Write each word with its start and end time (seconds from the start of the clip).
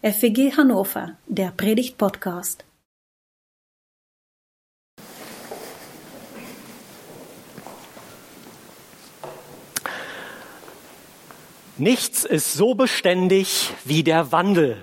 FEG 0.00 0.56
Hannover, 0.56 1.16
der 1.26 1.50
Predigt-Podcast. 1.50 2.64
Nichts 11.78 12.24
ist 12.24 12.52
so 12.54 12.76
beständig 12.76 13.72
wie 13.84 14.04
der 14.04 14.30
Wandel. 14.30 14.76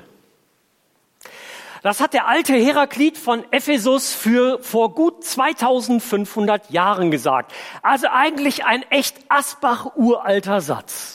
Das 1.81 2.01
hat 2.01 2.13
der 2.13 2.27
alte 2.27 2.53
Heraklit 2.53 3.17
von 3.17 3.45
Ephesus 3.51 4.13
für 4.13 4.61
vor 4.61 4.95
gut 4.95 5.23
2500 5.23 6.71
Jahren 6.71 7.09
gesagt. 7.09 7.53
Also 7.81 8.07
eigentlich 8.11 8.65
ein 8.65 8.83
echt 8.89 9.15
Asbach-uralter 9.29 10.59
Satz. 10.59 11.14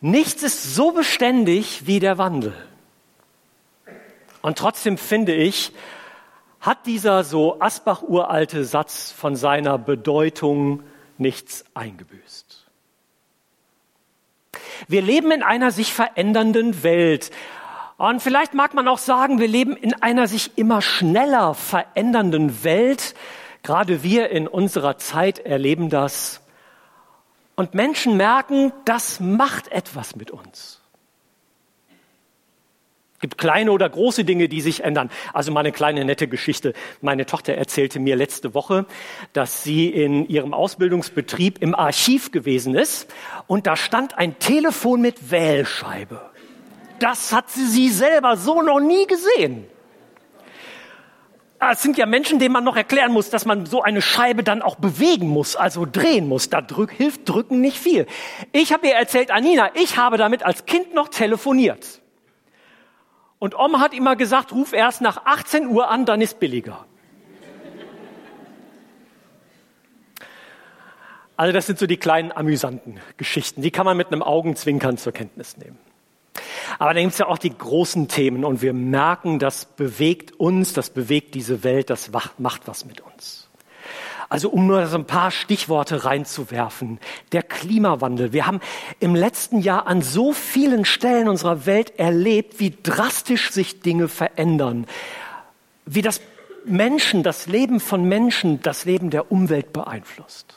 Nichts 0.00 0.42
ist 0.42 0.74
so 0.74 0.92
beständig 0.92 1.86
wie 1.86 1.98
der 1.98 2.18
Wandel. 2.18 2.54
Und 4.42 4.58
trotzdem 4.58 4.96
finde 4.96 5.34
ich, 5.34 5.72
hat 6.60 6.86
dieser 6.86 7.24
so 7.24 7.60
Asbach-uralte 7.60 8.64
Satz 8.64 9.10
von 9.10 9.36
seiner 9.36 9.78
Bedeutung 9.78 10.82
nichts 11.16 11.64
eingebüßt. 11.74 12.66
Wir 14.86 15.02
leben 15.02 15.32
in 15.32 15.42
einer 15.42 15.72
sich 15.72 15.92
verändernden 15.92 16.82
Welt. 16.82 17.30
Und 17.96 18.22
vielleicht 18.22 18.54
mag 18.54 18.74
man 18.74 18.86
auch 18.86 18.98
sagen, 18.98 19.40
wir 19.40 19.48
leben 19.48 19.76
in 19.76 19.94
einer 19.94 20.28
sich 20.28 20.56
immer 20.56 20.80
schneller 20.82 21.54
verändernden 21.54 22.62
Welt. 22.62 23.14
Gerade 23.64 24.04
wir 24.04 24.30
in 24.30 24.46
unserer 24.46 24.98
Zeit 24.98 25.40
erleben 25.40 25.90
das. 25.90 26.40
Und 27.58 27.74
Menschen 27.74 28.16
merken, 28.16 28.72
das 28.84 29.18
macht 29.18 29.66
etwas 29.72 30.14
mit 30.14 30.30
uns. 30.30 30.80
Es 33.14 33.20
gibt 33.20 33.36
kleine 33.36 33.72
oder 33.72 33.88
große 33.88 34.24
Dinge, 34.24 34.48
die 34.48 34.60
sich 34.60 34.84
ändern. 34.84 35.10
Also 35.32 35.50
mal 35.50 35.58
eine 35.58 35.72
kleine 35.72 36.04
nette 36.04 36.28
Geschichte. 36.28 36.72
Meine 37.00 37.26
Tochter 37.26 37.54
erzählte 37.54 37.98
mir 37.98 38.14
letzte 38.14 38.54
Woche, 38.54 38.86
dass 39.32 39.64
sie 39.64 39.88
in 39.88 40.28
ihrem 40.28 40.54
Ausbildungsbetrieb 40.54 41.60
im 41.60 41.74
Archiv 41.74 42.30
gewesen 42.30 42.76
ist 42.76 43.12
und 43.48 43.66
da 43.66 43.74
stand 43.74 44.16
ein 44.16 44.38
Telefon 44.38 45.00
mit 45.00 45.32
Wählscheibe. 45.32 46.30
Das 47.00 47.32
hat 47.32 47.50
sie 47.50 47.88
selber 47.88 48.36
so 48.36 48.62
noch 48.62 48.78
nie 48.78 49.08
gesehen. 49.08 49.66
Ah, 51.60 51.72
es 51.72 51.82
sind 51.82 51.98
ja 51.98 52.06
Menschen, 52.06 52.38
denen 52.38 52.52
man 52.52 52.62
noch 52.62 52.76
erklären 52.76 53.12
muss, 53.12 53.30
dass 53.30 53.44
man 53.44 53.66
so 53.66 53.82
eine 53.82 54.00
Scheibe 54.00 54.44
dann 54.44 54.62
auch 54.62 54.76
bewegen 54.76 55.28
muss, 55.28 55.56
also 55.56 55.86
drehen 55.90 56.28
muss. 56.28 56.50
Da 56.50 56.60
drück, 56.60 56.92
hilft 56.92 57.28
Drücken 57.28 57.60
nicht 57.60 57.78
viel. 57.78 58.06
Ich 58.52 58.72
habe 58.72 58.86
ihr 58.86 58.94
erzählt, 58.94 59.32
Anina, 59.32 59.70
ich 59.74 59.96
habe 59.96 60.18
damit 60.18 60.44
als 60.44 60.66
Kind 60.66 60.94
noch 60.94 61.08
telefoniert. 61.08 62.00
Und 63.40 63.58
Oma 63.58 63.80
hat 63.80 63.92
immer 63.92 64.14
gesagt, 64.14 64.52
ruf 64.52 64.72
erst 64.72 65.00
nach 65.00 65.24
18 65.24 65.66
Uhr 65.66 65.88
an, 65.88 66.04
dann 66.04 66.20
ist 66.20 66.38
billiger. 66.38 66.84
Also 71.36 71.52
das 71.52 71.66
sind 71.66 71.78
so 71.78 71.86
die 71.86 71.96
kleinen 71.96 72.32
amüsanten 72.32 73.00
Geschichten. 73.16 73.62
Die 73.62 73.70
kann 73.70 73.84
man 73.84 73.96
mit 73.96 74.08
einem 74.08 74.22
Augenzwinkern 74.22 74.96
zur 74.96 75.12
Kenntnis 75.12 75.56
nehmen. 75.56 75.78
Aber 76.78 76.94
da 76.94 77.00
gibt 77.00 77.12
es 77.12 77.18
ja 77.18 77.26
auch 77.26 77.38
die 77.38 77.56
großen 77.56 78.08
Themen 78.08 78.44
und 78.44 78.62
wir 78.62 78.72
merken, 78.72 79.38
das 79.38 79.64
bewegt 79.64 80.38
uns, 80.38 80.72
das 80.72 80.90
bewegt 80.90 81.34
diese 81.34 81.64
Welt, 81.64 81.90
das 81.90 82.10
macht 82.38 82.62
was 82.66 82.84
mit 82.84 83.00
uns. 83.00 83.48
Also 84.28 84.50
um 84.50 84.66
nur 84.66 84.86
so 84.86 84.98
ein 84.98 85.06
paar 85.06 85.30
Stichworte 85.30 86.04
reinzuwerfen. 86.04 87.00
Der 87.32 87.42
Klimawandel. 87.42 88.32
Wir 88.32 88.46
haben 88.46 88.60
im 89.00 89.14
letzten 89.14 89.60
Jahr 89.60 89.86
an 89.86 90.02
so 90.02 90.32
vielen 90.34 90.84
Stellen 90.84 91.28
unserer 91.28 91.64
Welt 91.64 91.98
erlebt, 91.98 92.60
wie 92.60 92.76
drastisch 92.82 93.50
sich 93.50 93.80
Dinge 93.80 94.08
verändern. 94.08 94.86
Wie 95.86 96.02
das 96.02 96.20
Menschen, 96.66 97.22
das 97.22 97.46
Leben 97.46 97.80
von 97.80 98.04
Menschen, 98.04 98.60
das 98.60 98.84
Leben 98.84 99.08
der 99.08 99.32
Umwelt 99.32 99.72
beeinflusst. 99.72 100.54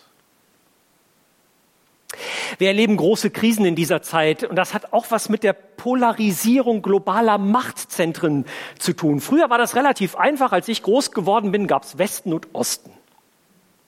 Wir 2.57 2.67
erleben 2.67 2.97
große 2.97 3.29
Krisen 3.29 3.65
in 3.65 3.75
dieser 3.75 4.01
Zeit 4.01 4.43
und 4.43 4.55
das 4.55 4.73
hat 4.73 4.93
auch 4.93 5.05
was 5.09 5.29
mit 5.29 5.43
der 5.43 5.53
Polarisierung 5.53 6.81
globaler 6.81 7.37
Machtzentren 7.37 8.45
zu 8.77 8.93
tun. 8.93 9.19
Früher 9.19 9.49
war 9.49 9.57
das 9.57 9.75
relativ 9.75 10.15
einfach. 10.15 10.51
Als 10.51 10.67
ich 10.67 10.83
groß 10.83 11.11
geworden 11.11 11.51
bin, 11.51 11.67
gab 11.67 11.83
es 11.83 11.97
Westen 11.97 12.33
und 12.33 12.53
Osten. 12.53 12.91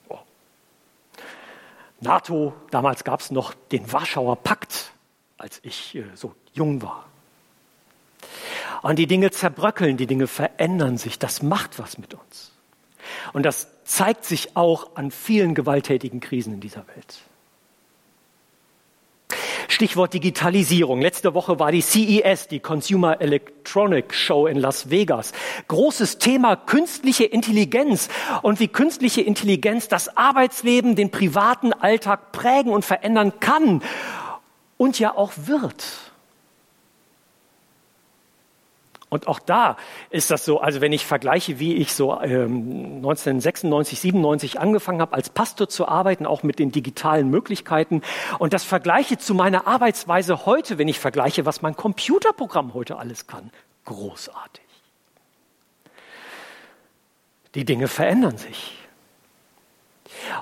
Oh. 0.09 0.17
NATO, 1.99 2.53
damals 2.71 3.03
gab 3.03 3.19
es 3.19 3.31
noch 3.31 3.53
den 3.71 3.91
Warschauer 3.91 4.37
Pakt, 4.37 4.91
als 5.37 5.59
ich 5.63 5.95
äh, 5.95 6.03
so 6.15 6.33
jung 6.53 6.81
war. 6.81 7.05
Und 8.81 8.97
die 8.97 9.07
Dinge 9.07 9.31
zerbröckeln, 9.31 9.97
die 9.97 10.07
Dinge 10.07 10.27
verändern 10.27 10.97
sich. 10.97 11.19
Das 11.19 11.41
macht 11.41 11.79
was 11.79 11.97
mit 11.97 12.13
uns. 12.13 12.51
Und 13.33 13.43
das 13.43 13.67
zeigt 13.85 14.25
sich 14.25 14.55
auch 14.55 14.95
an 14.95 15.11
vielen 15.11 15.55
gewalttätigen 15.55 16.19
Krisen 16.19 16.53
in 16.53 16.59
dieser 16.59 16.87
Welt. 16.87 17.23
Stichwort 19.83 20.13
Digitalisierung. 20.13 21.01
Letzte 21.01 21.33
Woche 21.33 21.59
war 21.59 21.73
die 21.73 21.81
CES, 21.81 22.47
die 22.47 22.61
Consumer 22.61 23.19
Electronic 23.19 24.13
Show 24.13 24.47
in 24.47 24.57
Las 24.57 24.89
Vegas. 24.89 25.33
Großes 25.67 26.19
Thema 26.19 26.55
künstliche 26.55 27.25
Intelligenz 27.25 28.07
und 28.43 28.61
wie 28.61 28.69
künstliche 28.69 29.19
Intelligenz 29.19 29.89
das 29.89 30.15
Arbeitsleben, 30.15 30.95
den 30.95 31.11
privaten 31.11 31.73
Alltag 31.73 32.31
prägen 32.31 32.71
und 32.71 32.85
verändern 32.85 33.41
kann 33.41 33.81
und 34.77 34.99
ja 34.99 35.17
auch 35.17 35.33
wird. 35.35 36.12
Und 39.13 39.27
auch 39.27 39.37
da 39.37 39.77
ist 40.09 40.31
das 40.31 40.43
so, 40.43 40.59
also 40.59 40.81
wenn 40.81 40.91
ich 40.91 41.05
vergleiche, 41.05 41.59
wie 41.59 41.75
ich 41.75 41.93
so 41.93 42.19
ähm, 42.19 42.95
1996, 42.95 43.99
97 43.99 44.59
angefangen 44.59 45.01
habe, 45.01 45.13
als 45.13 45.29
Pastor 45.29 45.69
zu 45.69 45.87
arbeiten, 45.87 46.25
auch 46.25 46.41
mit 46.41 46.57
den 46.57 46.71
digitalen 46.71 47.29
Möglichkeiten, 47.29 48.01
und 48.39 48.53
das 48.53 48.63
vergleiche 48.63 49.19
zu 49.19 49.35
meiner 49.35 49.67
Arbeitsweise 49.67 50.47
heute, 50.47 50.79
wenn 50.79 50.87
ich 50.87 50.97
vergleiche, 50.97 51.45
was 51.45 51.61
mein 51.61 51.75
Computerprogramm 51.75 52.73
heute 52.73 52.97
alles 52.97 53.27
kann, 53.27 53.51
großartig. 53.85 54.63
Die 57.53 57.65
Dinge 57.65 57.87
verändern 57.87 58.37
sich. 58.37 58.79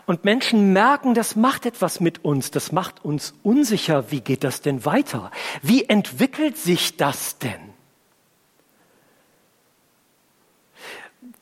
Und 0.05 0.23
Menschen 0.23 0.71
merken, 0.71 1.13
das 1.13 1.35
macht 1.35 1.65
etwas 1.65 1.99
mit 1.99 2.23
uns, 2.23 2.51
das 2.51 2.71
macht 2.71 3.03
uns 3.03 3.33
unsicher. 3.43 4.11
Wie 4.11 4.21
geht 4.21 4.45
das 4.45 4.61
denn 4.61 4.85
weiter? 4.85 5.29
Wie 5.61 5.89
entwickelt 5.89 6.57
sich 6.57 6.95
das 6.95 7.37
denn? 7.37 7.70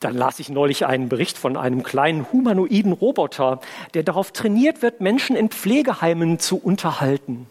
Dann 0.00 0.16
las 0.16 0.40
ich 0.40 0.48
neulich 0.48 0.86
einen 0.86 1.10
Bericht 1.10 1.36
von 1.36 1.58
einem 1.58 1.82
kleinen 1.82 2.32
humanoiden 2.32 2.92
Roboter, 2.92 3.60
der 3.92 4.02
darauf 4.02 4.32
trainiert 4.32 4.80
wird, 4.80 5.02
Menschen 5.02 5.36
in 5.36 5.50
Pflegeheimen 5.50 6.38
zu 6.38 6.56
unterhalten. 6.56 7.46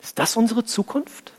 Ist 0.00 0.20
das 0.20 0.36
unsere 0.36 0.64
Zukunft? 0.64 1.32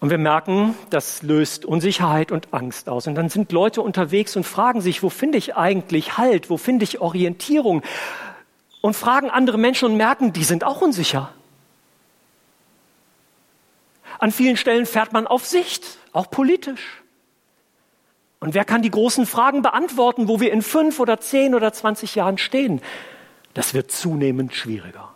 Und 0.00 0.10
wir 0.10 0.18
merken, 0.18 0.74
das 0.90 1.22
löst 1.22 1.64
Unsicherheit 1.64 2.32
und 2.32 2.52
Angst 2.52 2.88
aus. 2.88 3.06
Und 3.06 3.14
dann 3.14 3.30
sind 3.30 3.52
Leute 3.52 3.80
unterwegs 3.80 4.36
und 4.36 4.44
fragen 4.44 4.80
sich, 4.80 5.02
wo 5.02 5.08
finde 5.08 5.38
ich 5.38 5.56
eigentlich 5.56 6.18
Halt? 6.18 6.50
Wo 6.50 6.58
finde 6.58 6.84
ich 6.84 7.00
Orientierung? 7.00 7.82
Und 8.82 8.94
fragen 8.94 9.30
andere 9.30 9.56
Menschen 9.56 9.86
und 9.86 9.96
merken, 9.96 10.32
die 10.32 10.44
sind 10.44 10.64
auch 10.64 10.82
unsicher. 10.82 11.32
An 14.24 14.32
vielen 14.32 14.56
Stellen 14.56 14.86
fährt 14.86 15.12
man 15.12 15.26
auf 15.26 15.44
Sicht, 15.44 15.98
auch 16.14 16.30
politisch. 16.30 17.02
Und 18.40 18.54
wer 18.54 18.64
kann 18.64 18.80
die 18.80 18.90
großen 18.90 19.26
Fragen 19.26 19.60
beantworten, 19.60 20.28
wo 20.28 20.40
wir 20.40 20.50
in 20.50 20.62
fünf 20.62 20.98
oder 20.98 21.20
zehn 21.20 21.54
oder 21.54 21.74
zwanzig 21.74 22.14
Jahren 22.14 22.38
stehen? 22.38 22.80
Das 23.52 23.74
wird 23.74 23.92
zunehmend 23.92 24.54
schwieriger. 24.54 25.12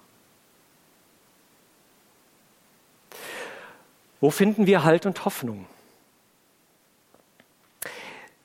Wo 4.20 4.28
finden 4.28 4.66
wir 4.66 4.84
Halt 4.84 5.06
und 5.06 5.24
Hoffnung? 5.24 5.64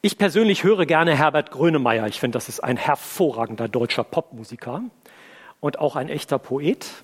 Ich 0.01 0.17
persönlich 0.17 0.63
höre 0.63 0.85
gerne 0.85 1.13
Herbert 1.17 1.51
Grönemeyer. 1.51 2.07
Ich 2.07 2.21
finde, 2.21 2.37
das 2.37 2.47
ist 2.47 2.61
ein 2.61 2.77
hervorragender 2.77 3.67
deutscher 3.67 4.05
Popmusiker 4.05 4.81
und 5.59 5.79
auch 5.79 5.97
ein 5.97 6.07
echter 6.07 6.39
Poet. 6.39 7.03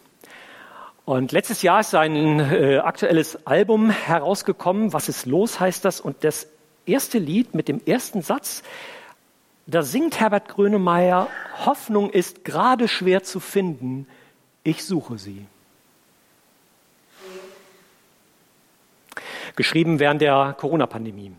Und 1.10 1.32
letztes 1.32 1.64
Jahr 1.64 1.80
ist 1.80 1.90
sein 1.90 2.40
äh, 2.40 2.78
aktuelles 2.78 3.48
Album 3.48 3.90
herausgekommen. 3.90 4.94
Was 4.94 5.10
ist 5.10 5.26
los, 5.26 5.60
heißt 5.60 5.84
das. 5.84 6.00
Und 6.00 6.24
das 6.24 6.46
erste 6.86 7.18
Lied 7.18 7.56
mit 7.56 7.68
dem 7.68 7.82
ersten 7.84 8.22
Satz, 8.22 8.62
da 9.66 9.82
singt 9.82 10.20
Herbert 10.20 10.50
Grönemeyer, 10.50 11.28
Hoffnung 11.66 12.12
ist 12.12 12.46
gerade 12.46 12.88
schwer 12.88 13.24
zu 13.24 13.40
finden, 13.40 14.06
ich 14.64 14.86
suche 14.86 15.18
sie. 15.18 15.48
Geschrieben 19.56 19.98
während 19.98 20.22
der 20.22 20.54
Corona-Pandemie. 20.60 21.32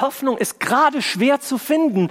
Hoffnung 0.00 0.38
ist 0.38 0.60
gerade 0.60 1.02
schwer 1.02 1.40
zu 1.40 1.58
finden. 1.58 2.10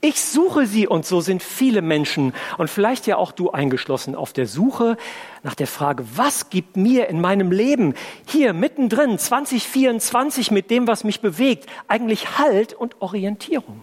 Ich 0.00 0.22
suche 0.22 0.66
sie 0.66 0.86
und 0.86 1.06
so 1.06 1.20
sind 1.20 1.42
viele 1.42 1.82
Menschen 1.82 2.32
und 2.56 2.70
vielleicht 2.70 3.08
ja 3.08 3.16
auch 3.16 3.32
du 3.32 3.50
eingeschlossen 3.50 4.14
auf 4.14 4.32
der 4.32 4.46
Suche 4.46 4.96
nach 5.42 5.56
der 5.56 5.66
Frage, 5.66 6.04
was 6.14 6.50
gibt 6.50 6.76
mir 6.76 7.08
in 7.08 7.20
meinem 7.20 7.50
Leben 7.50 7.94
hier 8.26 8.52
mittendrin 8.52 9.18
2024 9.18 10.52
mit 10.52 10.70
dem, 10.70 10.86
was 10.86 11.02
mich 11.02 11.20
bewegt, 11.20 11.66
eigentlich 11.88 12.38
Halt 12.38 12.74
und 12.74 13.00
Orientierung? 13.00 13.82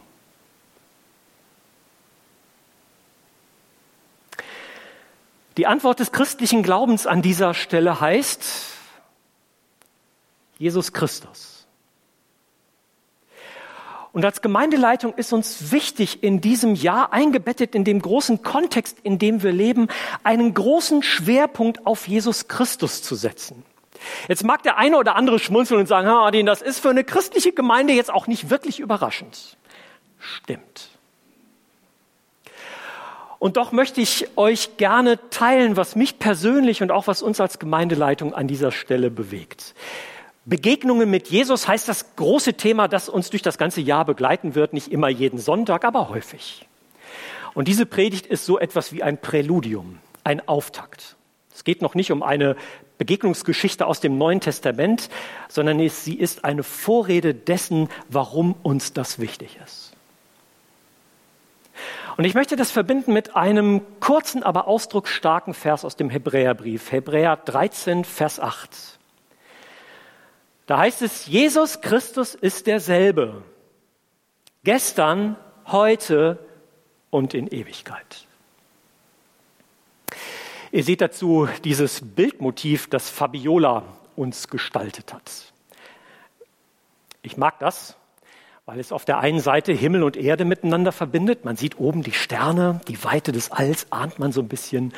Die 5.57 5.67
Antwort 5.67 5.99
des 5.99 6.11
christlichen 6.11 6.63
Glaubens 6.63 7.07
an 7.07 7.21
dieser 7.21 7.53
Stelle 7.53 7.99
heißt 7.99 8.45
Jesus 10.57 10.93
Christus. 10.93 11.54
Und 14.15 14.23
als 14.23 14.41
Gemeindeleitung 14.41 15.13
ist 15.15 15.33
uns 15.33 15.73
wichtig, 15.73 16.23
in 16.23 16.39
diesem 16.39 16.73
Jahr 16.73 17.11
eingebettet 17.11 17.75
in 17.75 17.83
dem 17.83 18.01
großen 18.01 18.43
Kontext, 18.43 18.97
in 19.03 19.19
dem 19.19 19.43
wir 19.43 19.51
leben, 19.51 19.89
einen 20.23 20.53
großen 20.53 21.03
Schwerpunkt 21.03 21.85
auf 21.85 22.07
Jesus 22.07 22.47
Christus 22.47 23.03
zu 23.03 23.15
setzen. 23.15 23.65
Jetzt 24.29 24.45
mag 24.45 24.63
der 24.63 24.77
eine 24.77 24.97
oder 24.97 25.17
andere 25.17 25.37
schmunzeln 25.37 25.81
und 25.81 25.87
sagen, 25.87 26.07
ah, 26.07 26.31
das 26.31 26.61
ist 26.61 26.79
für 26.79 26.91
eine 26.91 27.03
christliche 27.03 27.51
Gemeinde 27.51 27.91
jetzt 27.91 28.09
auch 28.09 28.25
nicht 28.27 28.49
wirklich 28.49 28.79
überraschend. 28.79 29.57
Stimmt. 30.17 30.91
Und 33.37 33.57
doch 33.57 33.73
möchte 33.73 33.99
ich 33.99 34.29
euch 34.37 34.77
gerne 34.77 35.19
teilen, 35.29 35.75
was 35.75 35.97
mich 35.97 36.19
persönlich 36.19 36.81
und 36.81 36.89
auch 36.89 37.07
was 37.07 37.21
uns 37.21 37.41
als 37.41 37.59
Gemeindeleitung 37.59 38.33
an 38.33 38.47
dieser 38.47 38.71
Stelle 38.71 39.11
bewegt. 39.11 39.75
Begegnungen 40.45 41.09
mit 41.09 41.27
Jesus 41.27 41.67
heißt 41.67 41.87
das 41.87 42.15
große 42.15 42.53
Thema, 42.53 42.87
das 42.87 43.09
uns 43.09 43.31
durch 43.31 43.41
das 43.41 43.57
ganze 43.57 43.81
Jahr 43.81 44.05
begleiten 44.05 44.53
wird, 44.53 44.73
nicht 44.73 44.89
immer 44.91 45.09
jeden 45.09 45.39
Sonntag, 45.39 45.83
aber 45.83 46.09
häufig. 46.09 46.67
Und 47.55 47.67
diese 47.67 47.87
Predigt 47.87 48.27
ist 48.27 48.45
so 48.45 48.59
etwas 48.59 48.91
wie 48.91 49.01
ein 49.01 49.19
Präludium, 49.19 49.97
ein 50.23 50.47
Auftakt. 50.47 51.15
Es 51.53 51.63
geht 51.63 51.81
noch 51.81 51.95
nicht 51.95 52.11
um 52.11 52.21
eine 52.21 52.55
Begegnungsgeschichte 52.99 53.87
aus 53.87 54.01
dem 54.01 54.17
Neuen 54.17 54.39
Testament, 54.39 55.09
sondern 55.49 55.87
sie 55.89 56.15
ist 56.15 56.45
eine 56.45 56.63
Vorrede 56.63 57.33
dessen, 57.33 57.89
warum 58.09 58.55
uns 58.61 58.93
das 58.93 59.19
wichtig 59.19 59.57
ist. 59.63 59.93
Und 62.17 62.23
ich 62.23 62.35
möchte 62.35 62.55
das 62.55 62.71
verbinden 62.71 63.13
mit 63.13 63.35
einem 63.35 63.81
kurzen, 63.99 64.43
aber 64.43 64.67
ausdrucksstarken 64.67 65.53
Vers 65.53 65.83
aus 65.83 65.95
dem 65.95 66.09
Hebräerbrief, 66.09 66.91
Hebräer 66.91 67.35
13, 67.35 68.05
Vers 68.05 68.39
8. 68.39 68.99
Da 70.65 70.79
heißt 70.79 71.01
es, 71.01 71.27
Jesus 71.27 71.81
Christus 71.81 72.33
ist 72.33 72.67
derselbe. 72.67 73.43
Gestern, 74.63 75.35
heute 75.67 76.39
und 77.11 77.33
in 77.33 77.47
Ewigkeit. 77.47 78.25
Ihr 80.71 80.83
seht 80.83 81.01
dazu 81.01 81.47
dieses 81.63 82.01
Bildmotiv, 82.01 82.89
das 82.89 83.09
Fabiola 83.09 83.83
uns 84.15 84.47
gestaltet 84.47 85.13
hat. 85.13 85.53
Ich 87.21 87.37
mag 87.37 87.59
das, 87.59 87.95
weil 88.65 88.79
es 88.79 88.91
auf 88.91 89.05
der 89.05 89.19
einen 89.19 89.39
Seite 89.39 89.71
Himmel 89.71 90.03
und 90.03 90.17
Erde 90.17 90.45
miteinander 90.45 90.91
verbindet. 90.91 91.45
Man 91.45 91.55
sieht 91.55 91.79
oben 91.79 92.01
die 92.01 92.11
Sterne, 92.11 92.81
die 92.87 93.03
Weite 93.03 93.31
des 93.31 93.51
Alls 93.51 93.91
ahnt 93.91 94.19
man 94.19 94.31
so 94.31 94.41
ein 94.41 94.47
bisschen 94.47 94.93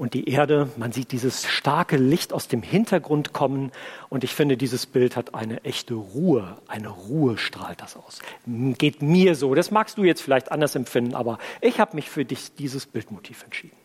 und 0.00 0.14
die 0.14 0.30
Erde. 0.30 0.70
Man 0.78 0.92
sieht 0.92 1.12
dieses 1.12 1.46
starke 1.46 1.98
Licht 1.98 2.32
aus 2.32 2.48
dem 2.48 2.62
Hintergrund 2.62 3.34
kommen 3.34 3.70
und 4.08 4.24
ich 4.24 4.34
finde, 4.34 4.56
dieses 4.56 4.86
Bild 4.86 5.14
hat 5.14 5.34
eine 5.34 5.62
echte 5.62 5.92
Ruhe. 5.92 6.56
Eine 6.68 6.88
Ruhe 6.88 7.36
strahlt 7.36 7.82
das 7.82 7.96
aus. 7.96 8.20
Geht 8.46 9.02
mir 9.02 9.34
so. 9.34 9.54
Das 9.54 9.70
magst 9.70 9.98
du 9.98 10.04
jetzt 10.04 10.22
vielleicht 10.22 10.50
anders 10.50 10.74
empfinden, 10.74 11.14
aber 11.14 11.38
ich 11.60 11.78
habe 11.80 11.96
mich 11.96 12.08
für 12.08 12.24
dich 12.24 12.54
dieses 12.54 12.86
Bildmotiv 12.86 13.44
entschieden. 13.44 13.76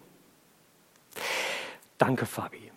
Danke, 1.97 2.25
Fabi. 2.25 2.71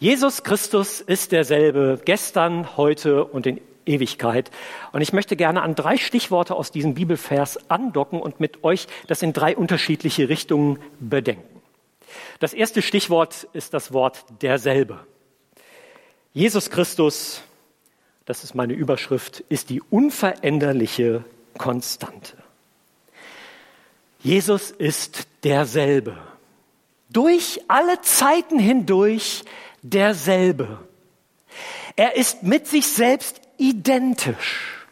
Jesus 0.00 0.42
Christus 0.42 1.00
ist 1.00 1.30
derselbe 1.30 2.00
gestern, 2.04 2.76
heute 2.76 3.24
und 3.24 3.46
in 3.46 3.60
Ewigkeit. 3.86 4.50
Und 4.90 5.00
ich 5.00 5.12
möchte 5.12 5.36
gerne 5.36 5.62
an 5.62 5.76
drei 5.76 5.96
Stichworte 5.96 6.56
aus 6.56 6.72
diesem 6.72 6.94
Bibelvers 6.94 7.70
andocken 7.70 8.20
und 8.20 8.40
mit 8.40 8.64
euch 8.64 8.88
das 9.06 9.22
in 9.22 9.32
drei 9.32 9.56
unterschiedliche 9.56 10.28
Richtungen 10.28 10.80
bedenken. 10.98 11.55
Das 12.38 12.52
erste 12.52 12.82
Stichwort 12.82 13.48
ist 13.52 13.74
das 13.74 13.92
Wort 13.92 14.24
derselbe. 14.42 15.06
Jesus 16.32 16.70
Christus, 16.70 17.42
das 18.24 18.44
ist 18.44 18.54
meine 18.54 18.74
Überschrift, 18.74 19.40
ist 19.48 19.70
die 19.70 19.80
unveränderliche 19.80 21.24
Konstante. 21.56 22.36
Jesus 24.20 24.70
ist 24.70 25.26
derselbe. 25.44 26.18
Durch 27.08 27.60
alle 27.68 28.00
Zeiten 28.02 28.58
hindurch 28.58 29.44
derselbe. 29.82 30.80
Er 31.94 32.16
ist 32.16 32.42
mit 32.42 32.66
sich 32.66 32.86
selbst 32.86 33.40
identisch. 33.56 34.86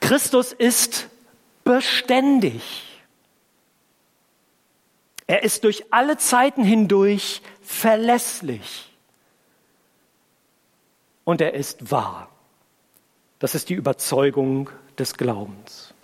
Christus 0.00 0.52
ist 0.52 1.08
beständig. 1.64 2.91
Er 5.32 5.44
ist 5.44 5.64
durch 5.64 5.86
alle 5.88 6.18
Zeiten 6.18 6.62
hindurch 6.62 7.40
verlässlich. 7.62 8.90
Und 11.24 11.40
er 11.40 11.54
ist 11.54 11.90
wahr. 11.90 12.28
Das 13.38 13.54
ist 13.54 13.70
die 13.70 13.74
Überzeugung 13.74 14.68
des 14.98 15.14
Glaubens. 15.14 15.94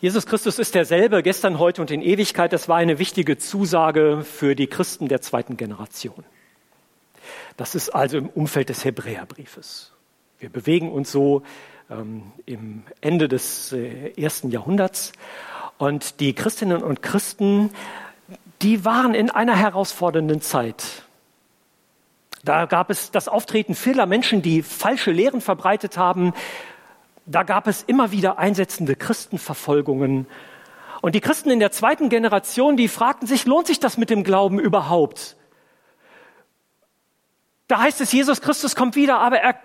Jesus 0.00 0.24
Christus 0.24 0.60
ist 0.60 0.76
derselbe 0.76 1.20
gestern, 1.24 1.58
heute 1.58 1.80
und 1.80 1.90
in 1.90 2.00
Ewigkeit. 2.00 2.52
Das 2.52 2.68
war 2.68 2.76
eine 2.76 3.00
wichtige 3.00 3.36
Zusage 3.36 4.22
für 4.22 4.54
die 4.54 4.68
Christen 4.68 5.08
der 5.08 5.20
zweiten 5.20 5.56
Generation. 5.56 6.24
Das 7.56 7.74
ist 7.74 7.90
also 7.90 8.18
im 8.18 8.28
Umfeld 8.28 8.68
des 8.68 8.84
Hebräerbriefes. 8.84 9.90
Wir 10.38 10.48
bewegen 10.48 10.92
uns 10.92 11.10
so 11.10 11.42
ähm, 11.90 12.30
im 12.46 12.84
Ende 13.00 13.26
des 13.26 13.72
äh, 13.72 14.12
ersten 14.16 14.52
Jahrhunderts 14.52 15.10
und 15.78 16.20
die 16.20 16.34
Christinnen 16.34 16.82
und 16.82 17.02
Christen, 17.02 17.70
die 18.62 18.84
waren 18.84 19.14
in 19.14 19.30
einer 19.30 19.56
herausfordernden 19.56 20.40
Zeit. 20.40 21.02
Da 22.44 22.66
gab 22.66 22.90
es 22.90 23.10
das 23.10 23.28
Auftreten 23.28 23.74
vieler 23.74 24.06
Menschen, 24.06 24.42
die 24.42 24.62
falsche 24.62 25.10
Lehren 25.10 25.40
verbreitet 25.40 25.96
haben. 25.96 26.34
Da 27.26 27.42
gab 27.42 27.66
es 27.66 27.82
immer 27.82 28.12
wieder 28.12 28.38
einsetzende 28.38 28.96
Christenverfolgungen. 28.96 30.26
Und 31.00 31.14
die 31.14 31.20
Christen 31.20 31.50
in 31.50 31.60
der 31.60 31.72
zweiten 31.72 32.08
Generation, 32.08 32.76
die 32.76 32.88
fragten 32.88 33.26
sich, 33.26 33.46
lohnt 33.46 33.66
sich 33.66 33.80
das 33.80 33.96
mit 33.96 34.10
dem 34.10 34.24
Glauben 34.24 34.58
überhaupt? 34.58 35.36
Da 37.66 37.80
heißt 37.80 38.00
es, 38.00 38.12
Jesus 38.12 38.40
Christus 38.40 38.76
kommt 38.76 38.94
wieder, 38.94 39.18
aber 39.18 39.38
er, 39.38 39.58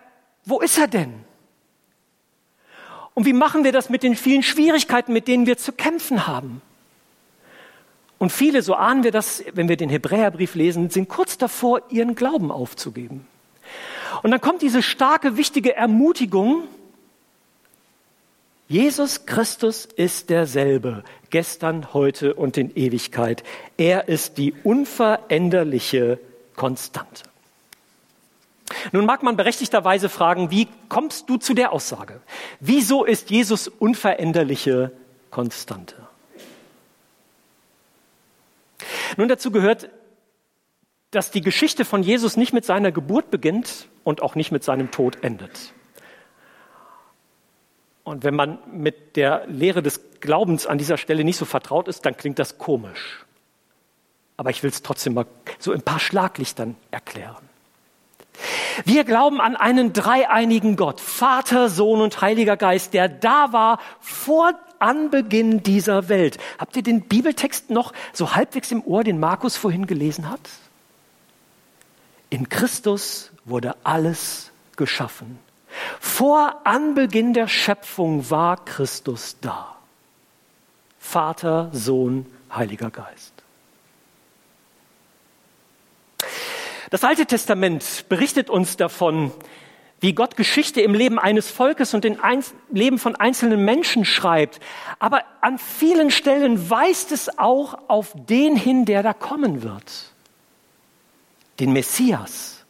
wo 0.45 0.59
ist 0.61 0.77
er 0.77 0.87
denn? 0.87 1.25
Und 3.19 3.25
wie 3.25 3.33
machen 3.33 3.65
wir 3.65 3.73
das 3.73 3.89
mit 3.89 4.01
den 4.01 4.15
vielen 4.15 4.43
Schwierigkeiten, 4.43 5.11
mit 5.11 5.27
denen 5.27 5.45
wir 5.45 5.57
zu 5.57 5.73
kämpfen 5.73 6.25
haben? 6.25 6.61
Und 8.17 8.31
viele, 8.31 8.61
so 8.61 8.75
ahnen 8.75 9.03
wir 9.03 9.11
das, 9.11 9.43
wenn 9.51 9.67
wir 9.67 9.75
den 9.75 9.89
Hebräerbrief 9.89 10.55
lesen, 10.55 10.89
sind 10.89 11.09
kurz 11.09 11.37
davor, 11.37 11.81
ihren 11.89 12.15
Glauben 12.15 12.49
aufzugeben. 12.49 13.27
Und 14.23 14.31
dann 14.31 14.39
kommt 14.39 14.61
diese 14.61 14.81
starke, 14.81 15.35
wichtige 15.35 15.75
Ermutigung, 15.75 16.63
Jesus 18.69 19.25
Christus 19.25 19.83
ist 19.83 20.29
derselbe, 20.29 21.03
gestern, 21.29 21.93
heute 21.93 22.35
und 22.35 22.55
in 22.55 22.73
Ewigkeit. 22.73 23.43
Er 23.75 24.07
ist 24.07 24.37
die 24.37 24.53
unveränderliche 24.63 26.19
Konstante. 26.55 27.28
Nun 28.91 29.05
mag 29.05 29.23
man 29.23 29.35
berechtigterweise 29.35 30.09
fragen, 30.09 30.51
wie 30.51 30.67
kommst 30.89 31.29
du 31.29 31.37
zu 31.37 31.53
der 31.53 31.73
Aussage? 31.73 32.21
Wieso 32.59 33.03
ist 33.03 33.29
Jesus 33.29 33.67
unveränderliche 33.67 34.91
Konstante? 35.31 35.95
Nun 39.17 39.27
dazu 39.27 39.51
gehört, 39.51 39.89
dass 41.11 41.31
die 41.31 41.41
Geschichte 41.41 41.85
von 41.85 42.03
Jesus 42.03 42.37
nicht 42.37 42.53
mit 42.53 42.65
seiner 42.65 42.91
Geburt 42.91 43.31
beginnt 43.31 43.87
und 44.03 44.21
auch 44.21 44.35
nicht 44.35 44.51
mit 44.51 44.63
seinem 44.63 44.91
Tod 44.91 45.23
endet. 45.23 45.73
Und 48.03 48.23
wenn 48.23 48.35
man 48.35 48.59
mit 48.71 49.15
der 49.15 49.45
Lehre 49.47 49.81
des 49.81 50.19
Glaubens 50.19 50.65
an 50.65 50.77
dieser 50.77 50.97
Stelle 50.97 51.23
nicht 51.23 51.37
so 51.37 51.45
vertraut 51.45 51.87
ist, 51.87 52.05
dann 52.05 52.17
klingt 52.17 52.39
das 52.39 52.57
komisch. 52.57 53.25
Aber 54.37 54.51
ich 54.51 54.63
will 54.63 54.69
es 54.69 54.81
trotzdem 54.81 55.15
mal 55.15 55.25
so 55.57 55.71
ein 55.71 55.81
paar 55.81 55.99
Schlaglichtern 55.99 56.75
erklären. 56.91 57.48
Wir 58.85 59.03
glauben 59.03 59.41
an 59.41 59.55
einen 59.55 59.93
dreieinigen 59.93 60.75
Gott, 60.75 61.01
Vater, 61.01 61.69
Sohn 61.69 62.01
und 62.01 62.21
Heiliger 62.21 62.57
Geist, 62.57 62.93
der 62.93 63.09
da 63.09 63.51
war 63.51 63.79
vor 63.99 64.53
Anbeginn 64.79 65.61
dieser 65.63 66.09
Welt. 66.09 66.37
Habt 66.57 66.75
ihr 66.75 66.83
den 66.83 67.01
Bibeltext 67.01 67.69
noch 67.69 67.93
so 68.13 68.35
halbwegs 68.35 68.71
im 68.71 68.83
Ohr, 68.83 69.03
den 69.03 69.19
Markus 69.19 69.57
vorhin 69.57 69.87
gelesen 69.87 70.29
hat? 70.29 70.41
In 72.29 72.47
Christus 72.47 73.31
wurde 73.45 73.75
alles 73.83 74.51
geschaffen. 74.75 75.39
Vor 75.99 76.61
Anbeginn 76.63 77.33
der 77.33 77.47
Schöpfung 77.47 78.29
war 78.29 78.63
Christus 78.65 79.37
da. 79.41 79.75
Vater, 80.99 81.69
Sohn, 81.73 82.25
Heiliger 82.53 82.89
Geist. 82.89 83.33
Das 86.89 87.03
Alte 87.03 87.25
Testament 87.25 88.05
berichtet 88.09 88.49
uns 88.49 88.77
davon, 88.77 89.31
wie 89.99 90.13
Gott 90.13 90.35
Geschichte 90.37 90.81
im 90.81 90.93
Leben 90.93 91.19
eines 91.19 91.51
Volkes 91.51 91.93
und 91.93 92.05
im 92.05 92.17
Leben 92.71 92.99
von 92.99 93.15
einzelnen 93.15 93.63
Menschen 93.63 94.05
schreibt. 94.05 94.59
Aber 94.97 95.23
an 95.41 95.57
vielen 95.57 96.09
Stellen 96.09 96.69
weist 96.69 97.11
es 97.11 97.37
auch 97.37 97.77
auf 97.89 98.13
den 98.15 98.55
hin, 98.55 98.85
der 98.85 99.03
da 99.03 99.13
kommen 99.13 99.61
wird. 99.61 100.13
Den 101.59 101.73
Messias, 101.73 102.65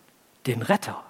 den 0.47 0.63
Retter. 0.63 1.03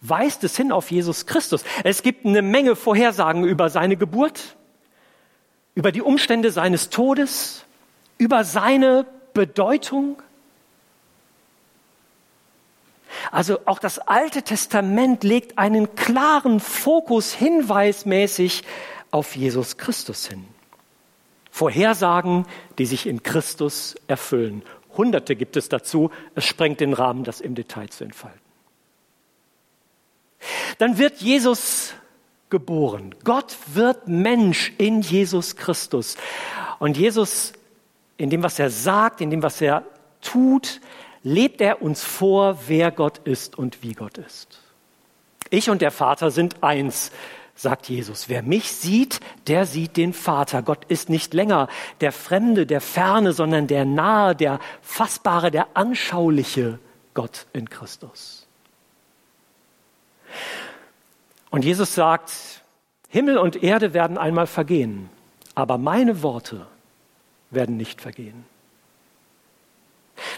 Weist 0.00 0.44
es 0.44 0.56
hin 0.56 0.72
auf 0.72 0.90
Jesus 0.90 1.26
Christus. 1.26 1.64
Es 1.82 2.02
gibt 2.02 2.26
eine 2.26 2.42
Menge 2.42 2.76
Vorhersagen 2.76 3.44
über 3.44 3.68
seine 3.68 3.96
Geburt, 3.96 4.56
über 5.74 5.92
die 5.92 6.02
Umstände 6.02 6.50
seines 6.50 6.90
Todes, 6.90 7.64
über 8.18 8.44
seine 8.44 9.06
Bedeutung. 9.34 10.22
Also 13.30 13.58
auch 13.64 13.78
das 13.78 13.98
Alte 13.98 14.42
Testament 14.42 15.24
legt 15.24 15.58
einen 15.58 15.94
klaren 15.94 16.60
Fokus 16.60 17.32
hinweismäßig 17.32 18.64
auf 19.10 19.36
Jesus 19.36 19.76
Christus 19.76 20.26
hin. 20.26 20.44
Vorhersagen, 21.50 22.46
die 22.78 22.86
sich 22.86 23.06
in 23.06 23.22
Christus 23.22 23.94
erfüllen. 24.08 24.62
Hunderte 24.96 25.36
gibt 25.36 25.56
es 25.56 25.68
dazu. 25.68 26.10
Es 26.34 26.44
sprengt 26.44 26.80
den 26.80 26.92
Rahmen, 26.92 27.24
das 27.24 27.40
im 27.40 27.54
Detail 27.54 27.88
zu 27.88 28.04
entfalten. 28.04 28.40
Dann 30.78 30.98
wird 30.98 31.20
Jesus 31.20 31.94
geboren. 32.50 33.14
Gott 33.24 33.56
wird 33.72 34.08
Mensch 34.08 34.72
in 34.78 35.00
Jesus 35.00 35.56
Christus. 35.56 36.16
Und 36.78 36.96
Jesus, 36.96 37.52
in 38.16 38.30
dem, 38.30 38.42
was 38.42 38.58
er 38.58 38.70
sagt, 38.70 39.20
in 39.20 39.30
dem, 39.30 39.42
was 39.42 39.60
er 39.60 39.84
tut, 40.20 40.80
lebt 41.24 41.60
er 41.60 41.82
uns 41.82 42.04
vor, 42.04 42.58
wer 42.68 42.92
Gott 42.92 43.18
ist 43.24 43.58
und 43.58 43.82
wie 43.82 43.94
Gott 43.94 44.18
ist. 44.18 44.60
Ich 45.50 45.70
und 45.70 45.82
der 45.82 45.90
Vater 45.90 46.30
sind 46.30 46.62
eins, 46.62 47.10
sagt 47.54 47.88
Jesus. 47.88 48.28
Wer 48.28 48.42
mich 48.42 48.72
sieht, 48.72 49.20
der 49.46 49.66
sieht 49.66 49.96
den 49.96 50.12
Vater. 50.12 50.62
Gott 50.62 50.84
ist 50.86 51.08
nicht 51.08 51.34
länger 51.34 51.68
der 52.00 52.12
Fremde, 52.12 52.66
der 52.66 52.80
Ferne, 52.80 53.32
sondern 53.32 53.66
der 53.66 53.84
Nahe, 53.84 54.36
der 54.36 54.60
Fassbare, 54.82 55.50
der 55.50 55.68
Anschauliche 55.74 56.78
Gott 57.14 57.46
in 57.52 57.68
Christus. 57.70 58.46
Und 61.50 61.64
Jesus 61.64 61.94
sagt, 61.94 62.32
Himmel 63.08 63.38
und 63.38 63.62
Erde 63.62 63.94
werden 63.94 64.18
einmal 64.18 64.48
vergehen, 64.48 65.08
aber 65.54 65.78
meine 65.78 66.22
Worte 66.22 66.66
werden 67.50 67.76
nicht 67.76 68.00
vergehen. 68.00 68.44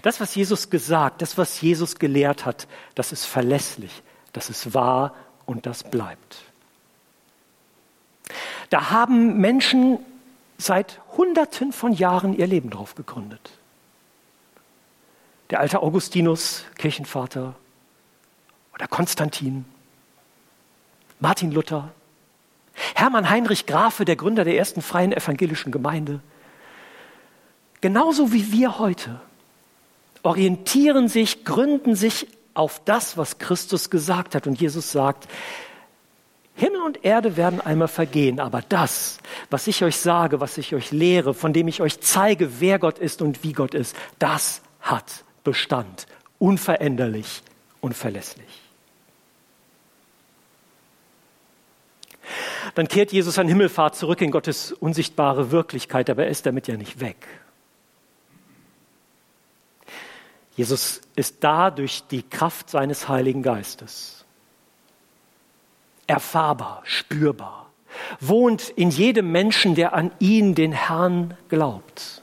Das, 0.03 0.21
was 0.21 0.35
Jesus 0.35 0.71
gesagt, 0.71 1.23
das, 1.23 1.39
was 1.39 1.61
Jesus 1.61 1.97
gelehrt 1.99 2.45
hat, 2.45 2.67
das 2.95 3.13
ist 3.13 3.25
verlässlich, 3.25 4.03
das 4.33 4.51
ist 4.51 4.75
wahr 4.75 5.15
und 5.45 5.67
das 5.67 5.85
bleibt. 5.85 6.39
Da 8.71 8.91
haben 8.91 9.39
Menschen 9.39 9.99
seit 10.59 11.01
Hunderten 11.17 11.73
von 11.73 11.93
Jahren 11.93 12.37
ihr 12.37 12.47
Leben 12.47 12.71
drauf 12.71 12.95
gegründet. 12.95 13.51
Der 15.51 15.61
alte 15.61 15.83
Augustinus, 15.83 16.65
Kirchenvater, 16.77 17.55
oder 18.75 18.89
Konstantin, 18.89 19.65
Martin 21.21 21.51
Luther, 21.51 21.93
Hermann 22.95 23.31
Heinrich 23.31 23.67
Grafe, 23.67 24.05
der 24.05 24.17
Gründer 24.17 24.45
der 24.45 24.57
ersten 24.57 24.83
freien 24.83 25.13
evangelischen 25.13 25.73
Gemeinde. 25.73 26.21
Genauso 27.81 28.33
wie 28.33 28.53
wir 28.53 28.79
heute 28.79 29.21
orientieren 30.27 31.09
sich, 31.09 31.45
gründen 31.45 31.95
sich 31.95 32.27
auf 32.53 32.83
das, 32.85 33.17
was 33.17 33.39
Christus 33.39 33.91
gesagt 33.91 34.35
hat. 34.35 34.47
Und 34.47 34.61
Jesus 34.61 34.91
sagt, 34.91 35.29
Himmel 36.55 36.83
und 36.83 37.05
Erde 37.05 37.37
werden 37.37 37.61
einmal 37.61 37.89
vergehen, 37.89 38.41
aber 38.41 38.63
das, 38.69 39.19
was 39.51 39.67
ich 39.67 39.85
euch 39.85 39.97
sage, 39.99 40.41
was 40.41 40.59
ich 40.59 40.75
euch 40.75 40.91
lehre, 40.91 41.35
von 41.35 41.53
dem 41.53 41.69
ich 41.69 41.81
euch 41.81 42.01
zeige, 42.01 42.61
wer 42.61 42.79
Gott 42.79 42.99
ist 42.99 43.23
und 43.23 43.45
wie 43.45 43.53
Gott 43.53 43.75
ist, 43.75 43.95
das 44.19 44.63
hat 44.81 45.25
Bestand, 45.45 46.07
unveränderlich 46.39 47.43
und 47.81 47.95
verlässlich. 47.95 48.63
Dann 52.75 52.89
kehrt 52.89 53.13
Jesus 53.13 53.39
an 53.39 53.49
Himmelfahrt 53.49 53.95
zurück 53.95 54.21
in 54.23 54.31
Gottes 54.31 54.73
unsichtbare 54.73 55.53
Wirklichkeit, 55.53 56.11
aber 56.11 56.25
er 56.25 56.31
ist 56.31 56.47
damit 56.47 56.67
ja 56.67 56.77
nicht 56.77 57.01
weg. 57.01 57.17
Jesus 60.57 61.03
ist 61.15 61.45
da 61.45 61.71
durch 61.71 62.05
die 62.11 62.23
Kraft 62.23 62.71
seines 62.71 63.09
Heiligen 63.09 63.43
Geistes. 63.43 64.25
Erfahrbar, 66.07 66.83
spürbar, 66.85 67.71
wohnt 68.21 68.71
in 68.71 68.91
jedem 68.91 69.31
Menschen, 69.31 69.75
der 69.75 69.93
an 69.93 70.13
ihn, 70.19 70.55
den 70.55 70.73
Herrn, 70.73 71.37
glaubt. 71.49 72.23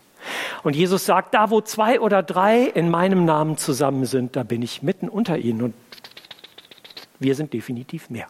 Und 0.63 0.75
Jesus 0.75 1.05
sagt, 1.05 1.33
da 1.33 1.49
wo 1.49 1.61
zwei 1.61 1.99
oder 1.99 2.23
drei 2.23 2.63
in 2.63 2.89
meinem 2.89 3.25
Namen 3.25 3.57
zusammen 3.57 4.05
sind, 4.05 4.35
da 4.35 4.43
bin 4.43 4.61
ich 4.61 4.81
mitten 4.81 5.09
unter 5.09 5.37
ihnen 5.37 5.61
und 5.61 5.73
wir 7.19 7.35
sind 7.35 7.53
definitiv 7.53 8.09
mehr. 8.09 8.27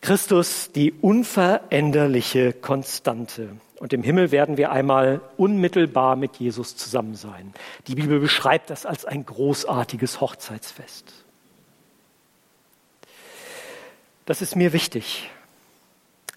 Christus, 0.00 0.72
die 0.72 0.92
unveränderliche 0.92 2.54
Konstante. 2.54 3.50
Und 3.80 3.94
im 3.94 4.02
Himmel 4.02 4.30
werden 4.30 4.58
wir 4.58 4.72
einmal 4.72 5.22
unmittelbar 5.38 6.14
mit 6.14 6.36
Jesus 6.36 6.76
zusammen 6.76 7.14
sein. 7.14 7.54
Die 7.86 7.94
Bibel 7.94 8.20
beschreibt 8.20 8.68
das 8.68 8.84
als 8.84 9.06
ein 9.06 9.24
großartiges 9.24 10.20
Hochzeitsfest. 10.20 11.06
Das 14.26 14.42
ist 14.42 14.54
mir 14.54 14.74
wichtig. 14.74 15.30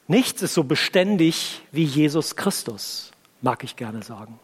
Nichts 0.07 0.41
ist 0.41 0.53
so 0.53 0.63
beständig 0.63 1.61
wie 1.73 1.83
Jesus 1.83 2.37
Christus, 2.37 3.11
mag 3.41 3.65
ich 3.65 3.75
gerne 3.75 4.03
sagen. 4.03 4.39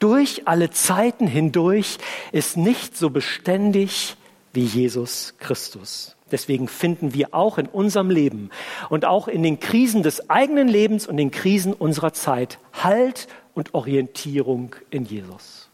Durch 0.00 0.48
alle 0.48 0.70
Zeiten 0.70 1.28
hindurch 1.28 1.98
ist 2.32 2.56
nichts 2.56 2.98
so 2.98 3.10
beständig 3.10 4.16
wie 4.52 4.64
Jesus 4.64 5.34
Christus. 5.38 6.16
Deswegen 6.32 6.66
finden 6.66 7.14
wir 7.14 7.34
auch 7.34 7.58
in 7.58 7.66
unserem 7.66 8.10
Leben 8.10 8.50
und 8.88 9.04
auch 9.04 9.28
in 9.28 9.42
den 9.42 9.60
Krisen 9.60 10.02
des 10.02 10.30
eigenen 10.30 10.66
Lebens 10.66 11.06
und 11.06 11.18
den 11.18 11.30
Krisen 11.30 11.72
unserer 11.74 12.12
Zeit 12.12 12.58
Halt 12.72 13.28
und 13.54 13.74
Orientierung 13.74 14.74
in 14.90 15.04
Jesus. 15.04 15.68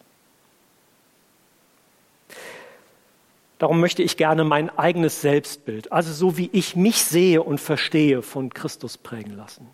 Darum 3.59 3.81
möchte 3.81 4.03
ich 4.03 4.17
gerne 4.17 4.45
mein 4.45 4.77
eigenes 4.79 5.21
Selbstbild, 5.21 5.91
also 5.91 6.12
so 6.12 6.37
wie 6.37 6.49
ich 6.53 6.77
mich 6.77 7.03
sehe 7.03 7.43
und 7.43 7.61
verstehe, 7.61 8.23
von 8.23 8.50
Christus 8.50 8.99
prägen 8.99 9.37
lassen. 9.37 9.69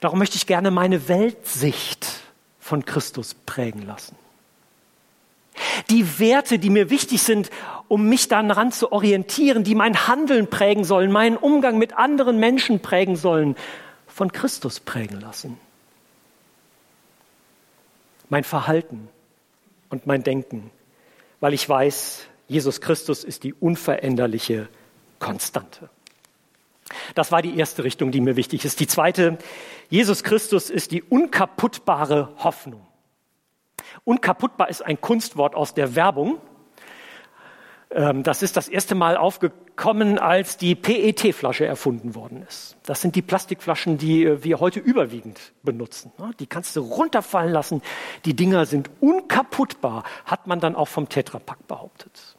Darum 0.00 0.18
möchte 0.18 0.36
ich 0.36 0.46
gerne 0.46 0.70
meine 0.70 1.08
Weltsicht 1.08 2.20
von 2.58 2.84
Christus 2.84 3.34
prägen 3.34 3.86
lassen. 3.86 4.16
Die 5.90 6.18
Werte, 6.18 6.58
die 6.58 6.70
mir 6.70 6.88
wichtig 6.88 7.22
sind, 7.22 7.50
um 7.92 8.08
mich 8.08 8.26
daran 8.26 8.72
zu 8.72 8.90
orientieren, 8.90 9.64
die 9.64 9.74
mein 9.74 10.08
Handeln 10.08 10.48
prägen 10.48 10.82
sollen, 10.82 11.12
meinen 11.12 11.36
Umgang 11.36 11.76
mit 11.76 11.98
anderen 11.98 12.38
Menschen 12.38 12.80
prägen 12.80 13.16
sollen, 13.16 13.54
von 14.06 14.32
Christus 14.32 14.80
prägen 14.80 15.20
lassen. 15.20 15.58
Mein 18.30 18.44
Verhalten 18.44 19.10
und 19.90 20.06
mein 20.06 20.22
Denken, 20.22 20.70
weil 21.40 21.52
ich 21.52 21.68
weiß, 21.68 22.24
Jesus 22.48 22.80
Christus 22.80 23.24
ist 23.24 23.44
die 23.44 23.52
unveränderliche 23.52 24.68
Konstante. 25.18 25.90
Das 27.14 27.30
war 27.30 27.42
die 27.42 27.58
erste 27.58 27.84
Richtung, 27.84 28.10
die 28.10 28.22
mir 28.22 28.36
wichtig 28.36 28.64
ist. 28.64 28.80
Die 28.80 28.86
zweite, 28.86 29.36
Jesus 29.90 30.24
Christus 30.24 30.70
ist 30.70 30.92
die 30.92 31.02
unkaputtbare 31.02 32.30
Hoffnung. 32.38 32.86
Unkaputtbar 34.04 34.70
ist 34.70 34.80
ein 34.80 34.98
Kunstwort 34.98 35.54
aus 35.54 35.74
der 35.74 35.94
Werbung. 35.94 36.40
Ähm, 37.94 38.22
das 38.22 38.42
ist 38.42 38.56
das 38.56 38.68
erste 38.68 38.94
Mal 38.94 39.16
aufgekommen, 39.16 40.18
als 40.18 40.56
die 40.56 40.74
PET-Flasche 40.74 41.66
erfunden 41.66 42.14
worden 42.14 42.44
ist. 42.48 42.76
Das 42.84 43.00
sind 43.00 43.16
die 43.16 43.22
Plastikflaschen, 43.22 43.98
die 43.98 44.24
äh, 44.24 44.44
wir 44.44 44.60
heute 44.60 44.80
überwiegend 44.80 45.52
benutzen. 45.62 46.12
Die 46.38 46.46
kannst 46.46 46.74
du 46.76 46.80
runterfallen 46.80 47.52
lassen. 47.52 47.82
Die 48.24 48.34
Dinger 48.34 48.66
sind 48.66 48.90
unkaputtbar, 49.00 50.04
hat 50.24 50.46
man 50.46 50.60
dann 50.60 50.74
auch 50.74 50.88
vom 50.88 51.08
Tetrapack 51.08 51.66
behauptet. 51.68 52.36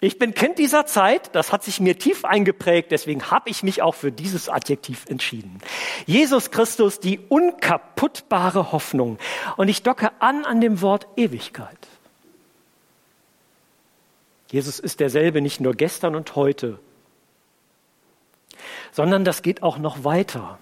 Ich 0.00 0.16
bin 0.20 0.32
Kind 0.32 0.60
dieser 0.60 0.86
Zeit, 0.86 1.34
das 1.34 1.52
hat 1.52 1.64
sich 1.64 1.80
mir 1.80 1.98
tief 1.98 2.24
eingeprägt, 2.24 2.92
deswegen 2.92 3.32
habe 3.32 3.50
ich 3.50 3.64
mich 3.64 3.82
auch 3.82 3.96
für 3.96 4.12
dieses 4.12 4.48
Adjektiv 4.48 5.06
entschieden. 5.08 5.58
Jesus 6.06 6.52
Christus, 6.52 7.00
die 7.00 7.18
unkaputtbare 7.28 8.70
Hoffnung. 8.70 9.18
Und 9.56 9.66
ich 9.66 9.82
docke 9.82 10.12
an 10.20 10.44
an 10.44 10.60
dem 10.60 10.82
Wort 10.82 11.08
Ewigkeit. 11.16 11.76
Jesus 14.50 14.78
ist 14.78 15.00
derselbe 15.00 15.40
nicht 15.40 15.60
nur 15.60 15.74
gestern 15.74 16.14
und 16.14 16.34
heute, 16.34 16.78
sondern 18.92 19.24
das 19.24 19.42
geht 19.42 19.62
auch 19.62 19.78
noch 19.78 20.04
weiter. 20.04 20.58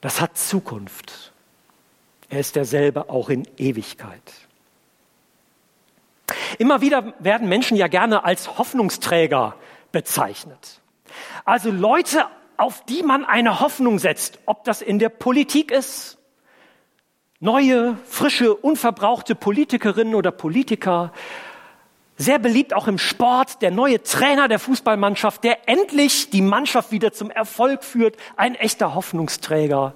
Das 0.00 0.20
hat 0.20 0.36
Zukunft. 0.36 1.32
Er 2.28 2.40
ist 2.40 2.56
derselbe 2.56 3.08
auch 3.10 3.28
in 3.28 3.46
Ewigkeit. 3.56 4.22
Immer 6.58 6.80
wieder 6.80 7.14
werden 7.18 7.48
Menschen 7.48 7.76
ja 7.76 7.88
gerne 7.88 8.24
als 8.24 8.58
Hoffnungsträger 8.58 9.56
bezeichnet. 9.92 10.80
Also 11.44 11.70
Leute, 11.70 12.26
auf 12.56 12.84
die 12.84 13.02
man 13.02 13.24
eine 13.24 13.60
Hoffnung 13.60 13.98
setzt, 13.98 14.38
ob 14.46 14.64
das 14.64 14.82
in 14.82 14.98
der 14.98 15.08
Politik 15.08 15.70
ist, 15.70 16.18
neue, 17.40 17.96
frische, 18.04 18.54
unverbrauchte 18.54 19.34
Politikerinnen 19.34 20.14
oder 20.14 20.30
Politiker, 20.30 21.12
sehr 22.20 22.38
beliebt 22.38 22.74
auch 22.74 22.86
im 22.86 22.98
Sport, 22.98 23.62
der 23.62 23.70
neue 23.70 24.02
Trainer 24.02 24.46
der 24.46 24.58
Fußballmannschaft, 24.58 25.42
der 25.42 25.66
endlich 25.70 26.28
die 26.28 26.42
Mannschaft 26.42 26.92
wieder 26.92 27.14
zum 27.14 27.30
Erfolg 27.30 27.82
führt, 27.82 28.16
ein 28.36 28.54
echter 28.54 28.94
Hoffnungsträger. 28.94 29.94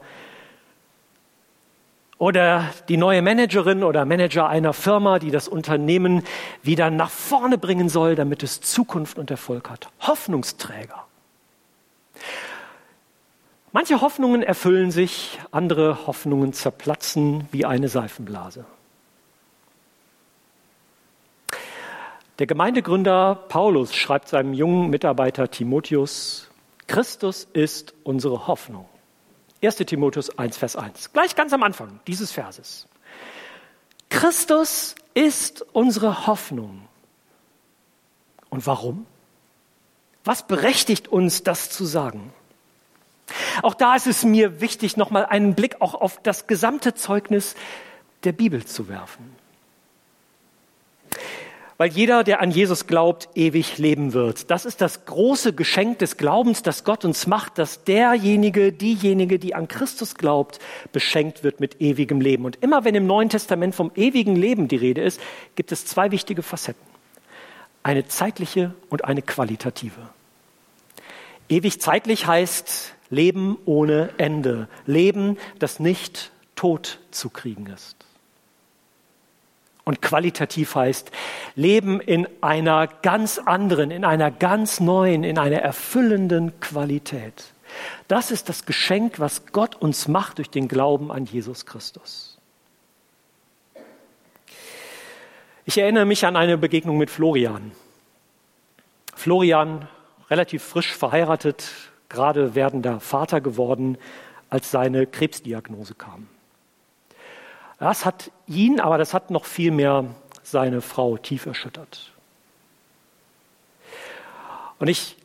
Oder 2.16 2.70
die 2.88 2.96
neue 2.96 3.20
Managerin 3.20 3.84
oder 3.84 4.06
Manager 4.06 4.48
einer 4.48 4.72
Firma, 4.72 5.18
die 5.18 5.30
das 5.30 5.48
Unternehmen 5.48 6.22
wieder 6.62 6.88
nach 6.88 7.10
vorne 7.10 7.58
bringen 7.58 7.90
soll, 7.90 8.14
damit 8.14 8.42
es 8.42 8.62
Zukunft 8.62 9.18
und 9.18 9.30
Erfolg 9.30 9.68
hat. 9.68 9.88
Hoffnungsträger. 10.00 11.04
Manche 13.72 14.00
Hoffnungen 14.00 14.42
erfüllen 14.42 14.92
sich, 14.92 15.38
andere 15.50 16.06
Hoffnungen 16.06 16.54
zerplatzen 16.54 17.48
wie 17.52 17.66
eine 17.66 17.88
Seifenblase. 17.88 18.64
Der 22.40 22.48
Gemeindegründer 22.48 23.36
Paulus 23.48 23.94
schreibt 23.94 24.28
seinem 24.28 24.54
jungen 24.54 24.90
Mitarbeiter 24.90 25.52
Timotheus, 25.52 26.50
Christus 26.88 27.46
ist 27.52 27.94
unsere 28.02 28.48
Hoffnung. 28.48 28.88
1 29.62 29.76
Timotheus 29.76 30.36
1, 30.36 30.56
Vers 30.56 30.74
1. 30.74 31.12
Gleich 31.12 31.36
ganz 31.36 31.52
am 31.52 31.62
Anfang 31.62 32.00
dieses 32.08 32.32
Verses. 32.32 32.88
Christus 34.10 34.96
ist 35.14 35.64
unsere 35.72 36.26
Hoffnung. 36.26 36.88
Und 38.50 38.66
warum? 38.66 39.06
Was 40.24 40.44
berechtigt 40.44 41.06
uns, 41.06 41.44
das 41.44 41.70
zu 41.70 41.84
sagen? 41.84 42.32
Auch 43.62 43.74
da 43.74 43.94
ist 43.94 44.08
es 44.08 44.24
mir 44.24 44.60
wichtig, 44.60 44.96
nochmal 44.96 45.24
einen 45.24 45.54
Blick 45.54 45.80
auch 45.80 45.94
auf 45.94 46.20
das 46.20 46.48
gesamte 46.48 46.94
Zeugnis 46.94 47.54
der 48.24 48.32
Bibel 48.32 48.64
zu 48.64 48.88
werfen 48.88 49.43
weil 51.76 51.90
jeder, 51.90 52.22
der 52.22 52.40
an 52.40 52.50
Jesus 52.50 52.86
glaubt, 52.86 53.28
ewig 53.34 53.78
leben 53.78 54.12
wird. 54.12 54.50
Das 54.50 54.64
ist 54.64 54.80
das 54.80 55.06
große 55.06 55.52
Geschenk 55.52 55.98
des 55.98 56.16
Glaubens, 56.16 56.62
das 56.62 56.84
Gott 56.84 57.04
uns 57.04 57.26
macht, 57.26 57.58
dass 57.58 57.84
derjenige, 57.84 58.72
diejenige, 58.72 59.38
die 59.38 59.54
an 59.54 59.66
Christus 59.66 60.14
glaubt, 60.14 60.60
beschenkt 60.92 61.42
wird 61.42 61.60
mit 61.60 61.80
ewigem 61.80 62.20
Leben. 62.20 62.44
Und 62.44 62.56
immer 62.62 62.84
wenn 62.84 62.94
im 62.94 63.06
Neuen 63.06 63.28
Testament 63.28 63.74
vom 63.74 63.90
ewigen 63.96 64.36
Leben 64.36 64.68
die 64.68 64.76
Rede 64.76 65.02
ist, 65.02 65.20
gibt 65.56 65.72
es 65.72 65.86
zwei 65.86 66.10
wichtige 66.10 66.42
Facetten. 66.42 66.86
Eine 67.82 68.06
zeitliche 68.06 68.74
und 68.88 69.04
eine 69.04 69.22
qualitative. 69.22 70.00
Ewig 71.48 71.80
zeitlich 71.80 72.26
heißt 72.26 72.94
Leben 73.10 73.58
ohne 73.66 74.10
Ende. 74.16 74.68
Leben, 74.86 75.36
das 75.58 75.80
nicht 75.80 76.32
tot 76.56 77.00
zu 77.10 77.28
kriegen 77.28 77.66
ist. 77.66 78.03
Und 79.84 80.00
qualitativ 80.00 80.74
heißt 80.74 81.10
Leben 81.56 82.00
in 82.00 82.26
einer 82.40 82.86
ganz 82.86 83.38
anderen, 83.38 83.90
in 83.90 84.04
einer 84.04 84.30
ganz 84.30 84.80
neuen, 84.80 85.24
in 85.24 85.38
einer 85.38 85.58
erfüllenden 85.58 86.58
Qualität. 86.60 87.52
Das 88.08 88.30
ist 88.30 88.48
das 88.48 88.64
Geschenk, 88.64 89.20
was 89.20 89.46
Gott 89.46 89.74
uns 89.76 90.08
macht 90.08 90.38
durch 90.38 90.48
den 90.48 90.68
Glauben 90.68 91.12
an 91.12 91.26
Jesus 91.26 91.66
Christus. 91.66 92.38
Ich 95.66 95.78
erinnere 95.78 96.04
mich 96.04 96.24
an 96.26 96.36
eine 96.36 96.58
Begegnung 96.58 96.98
mit 96.98 97.10
Florian. 97.10 97.72
Florian, 99.14 99.88
relativ 100.30 100.62
frisch 100.62 100.92
verheiratet, 100.94 101.70
gerade 102.08 102.54
werdender 102.54 103.00
Vater 103.00 103.40
geworden, 103.40 103.98
als 104.50 104.70
seine 104.70 105.06
Krebsdiagnose 105.06 105.94
kam. 105.94 106.28
Das 107.78 108.04
hat 108.04 108.30
ihn, 108.46 108.80
aber 108.80 108.98
das 108.98 109.14
hat 109.14 109.30
noch 109.30 109.44
viel 109.44 109.70
mehr 109.70 110.04
seine 110.42 110.80
Frau 110.80 111.16
tief 111.16 111.46
erschüttert. 111.46 112.12
Und 114.78 114.88
ich 114.88 115.16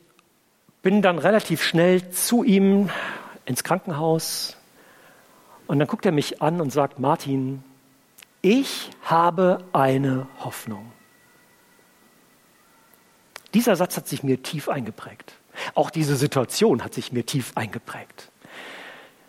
bin 0.82 1.02
dann 1.02 1.18
relativ 1.18 1.62
schnell 1.62 2.10
zu 2.10 2.42
ihm 2.42 2.90
ins 3.44 3.64
Krankenhaus 3.64 4.56
und 5.66 5.78
dann 5.78 5.88
guckt 5.88 6.06
er 6.06 6.12
mich 6.12 6.42
an 6.42 6.60
und 6.60 6.70
sagt, 6.70 6.98
Martin, 6.98 7.62
ich 8.42 8.90
habe 9.02 9.58
eine 9.72 10.26
Hoffnung. 10.38 10.92
Dieser 13.52 13.76
Satz 13.76 13.96
hat 13.96 14.08
sich 14.08 14.22
mir 14.22 14.42
tief 14.42 14.68
eingeprägt. 14.68 15.34
Auch 15.74 15.90
diese 15.90 16.16
Situation 16.16 16.82
hat 16.82 16.94
sich 16.94 17.12
mir 17.12 17.26
tief 17.26 17.52
eingeprägt. 17.56 18.30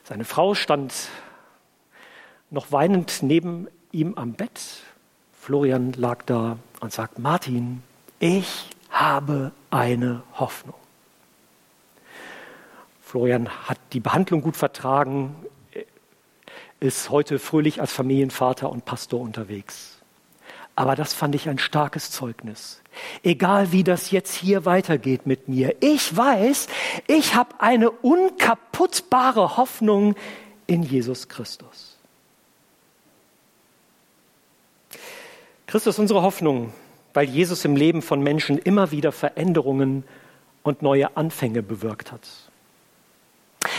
Seine 0.04 0.26
Frau 0.26 0.56
stand 0.56 0.94
noch 2.52 2.72
weinend 2.72 3.24
neben 3.24 3.68
ihm 3.92 4.14
am 4.16 4.34
Bett. 4.34 4.62
Florian 5.40 5.94
lag 5.94 6.24
da 6.26 6.58
und 6.82 6.94
sagt, 6.94 7.18
Martin, 7.18 7.82
ich 8.20 8.70
habe 8.92 9.52
eine 9.72 10.22
Hoffnung. 10.34 10.76
Florian 13.02 13.50
hat 13.68 13.80
die 13.94 14.00
Behandlung 14.00 14.42
gut 14.42 14.56
vertragen, 14.56 15.36
ist 16.80 17.10
heute 17.10 17.40
fröhlich 17.40 17.82
als 17.82 17.92
Familienvater 17.92 18.70
und 18.70 18.86
Pastor 18.86 19.20
unterwegs. 19.20 19.98
Aber 20.76 20.96
das 20.96 21.14
fand 21.14 21.36
ich 21.36 21.50
ein 21.50 21.60
starkes 21.60 22.12
Zeugnis. 22.12 22.82
Egal 23.24 23.72
wie 23.72 23.84
das 23.84 24.12
jetzt 24.12 24.34
hier 24.34 24.66
weitergeht 24.66 25.26
mit 25.26 25.48
mir, 25.48 25.76
ich 25.82 26.16
weiß, 26.16 26.68
ich 27.08 27.36
habe 27.36 27.60
eine 27.60 27.92
unkaputtbare 27.92 29.58
Hoffnung 29.58 30.16
in 30.68 30.84
Jesus 30.84 31.28
Christus. 31.28 31.91
Christus 35.72 35.96
ist 35.96 36.00
unsere 36.00 36.22
Hoffnung, 36.22 36.74
weil 37.14 37.30
Jesus 37.30 37.64
im 37.64 37.78
Leben 37.78 38.02
von 38.02 38.22
Menschen 38.22 38.58
immer 38.58 38.92
wieder 38.92 39.14
Veränderungen 39.14 40.04
und 40.64 40.82
neue 40.82 41.16
Anfänge 41.16 41.64
bewirkt 41.64 42.12
hat. 42.12 42.28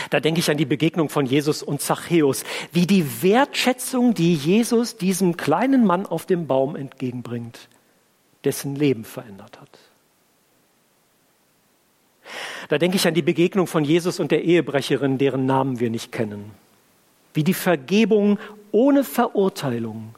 Da 0.09 0.19
denke 0.19 0.39
ich 0.39 0.49
an 0.49 0.57
die 0.57 0.65
Begegnung 0.65 1.09
von 1.09 1.27
Jesus 1.27 1.61
und 1.61 1.81
Zachäus, 1.81 2.45
wie 2.71 2.87
die 2.87 3.21
Wertschätzung, 3.21 4.15
die 4.15 4.33
Jesus 4.33 4.97
diesem 4.97 5.37
kleinen 5.37 5.85
Mann 5.85 6.07
auf 6.07 6.25
dem 6.25 6.47
Baum 6.47 6.75
entgegenbringt, 6.75 7.69
dessen 8.43 8.75
Leben 8.75 9.03
verändert 9.03 9.61
hat. 9.61 9.77
Da 12.69 12.79
denke 12.79 12.97
ich 12.97 13.07
an 13.07 13.13
die 13.13 13.21
Begegnung 13.21 13.67
von 13.67 13.83
Jesus 13.83 14.19
und 14.19 14.31
der 14.31 14.43
Ehebrecherin, 14.43 15.19
deren 15.19 15.45
Namen 15.45 15.79
wir 15.79 15.91
nicht 15.91 16.11
kennen, 16.11 16.53
wie 17.35 17.43
die 17.43 17.53
Vergebung 17.53 18.39
ohne 18.71 19.03
Verurteilung 19.03 20.15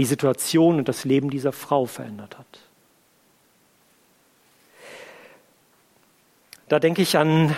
die 0.00 0.06
Situation 0.06 0.78
und 0.78 0.88
das 0.88 1.04
Leben 1.04 1.28
dieser 1.28 1.52
Frau 1.52 1.84
verändert 1.84 2.38
hat. 2.38 2.60
Da 6.70 6.78
denke 6.78 7.02
ich 7.02 7.18
an 7.18 7.54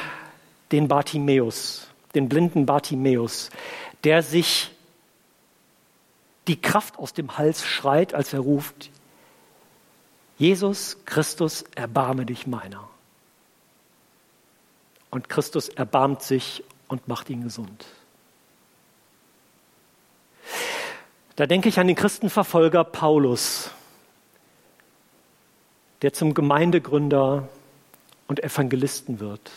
den 0.73 0.89
Bartimäus, 0.89 1.87
den 2.17 2.29
blinden 2.29 2.67
Bartimäus, 2.67 3.51
der 4.03 4.25
sich 4.25 4.73
die 6.49 6.61
Kraft 6.61 6.99
aus 6.99 7.13
dem 7.13 7.39
Hals 7.39 7.65
schreit, 7.65 8.13
als 8.13 8.33
er 8.33 8.41
ruft, 8.41 8.91
Jesus 10.37 10.97
Christus, 11.05 11.65
erbarme 11.77 12.27
dich 12.27 12.49
meiner. 12.49 12.89
Und 15.11 15.29
Christus 15.29 15.69
erbarmt 15.69 16.23
sich 16.23 16.65
und 16.89 17.07
macht 17.07 17.31
ihn 17.31 17.45
gesund. 17.45 17.87
Da 21.43 21.49
denke 21.49 21.69
ich 21.69 21.81
an 21.81 21.89
den 21.89 21.97
Christenverfolger 21.97 22.85
Paulus, 22.85 23.73
der 26.03 26.13
zum 26.13 26.35
Gemeindegründer 26.35 27.49
und 28.29 28.45
Evangelisten 28.45 29.19
wird. 29.19 29.51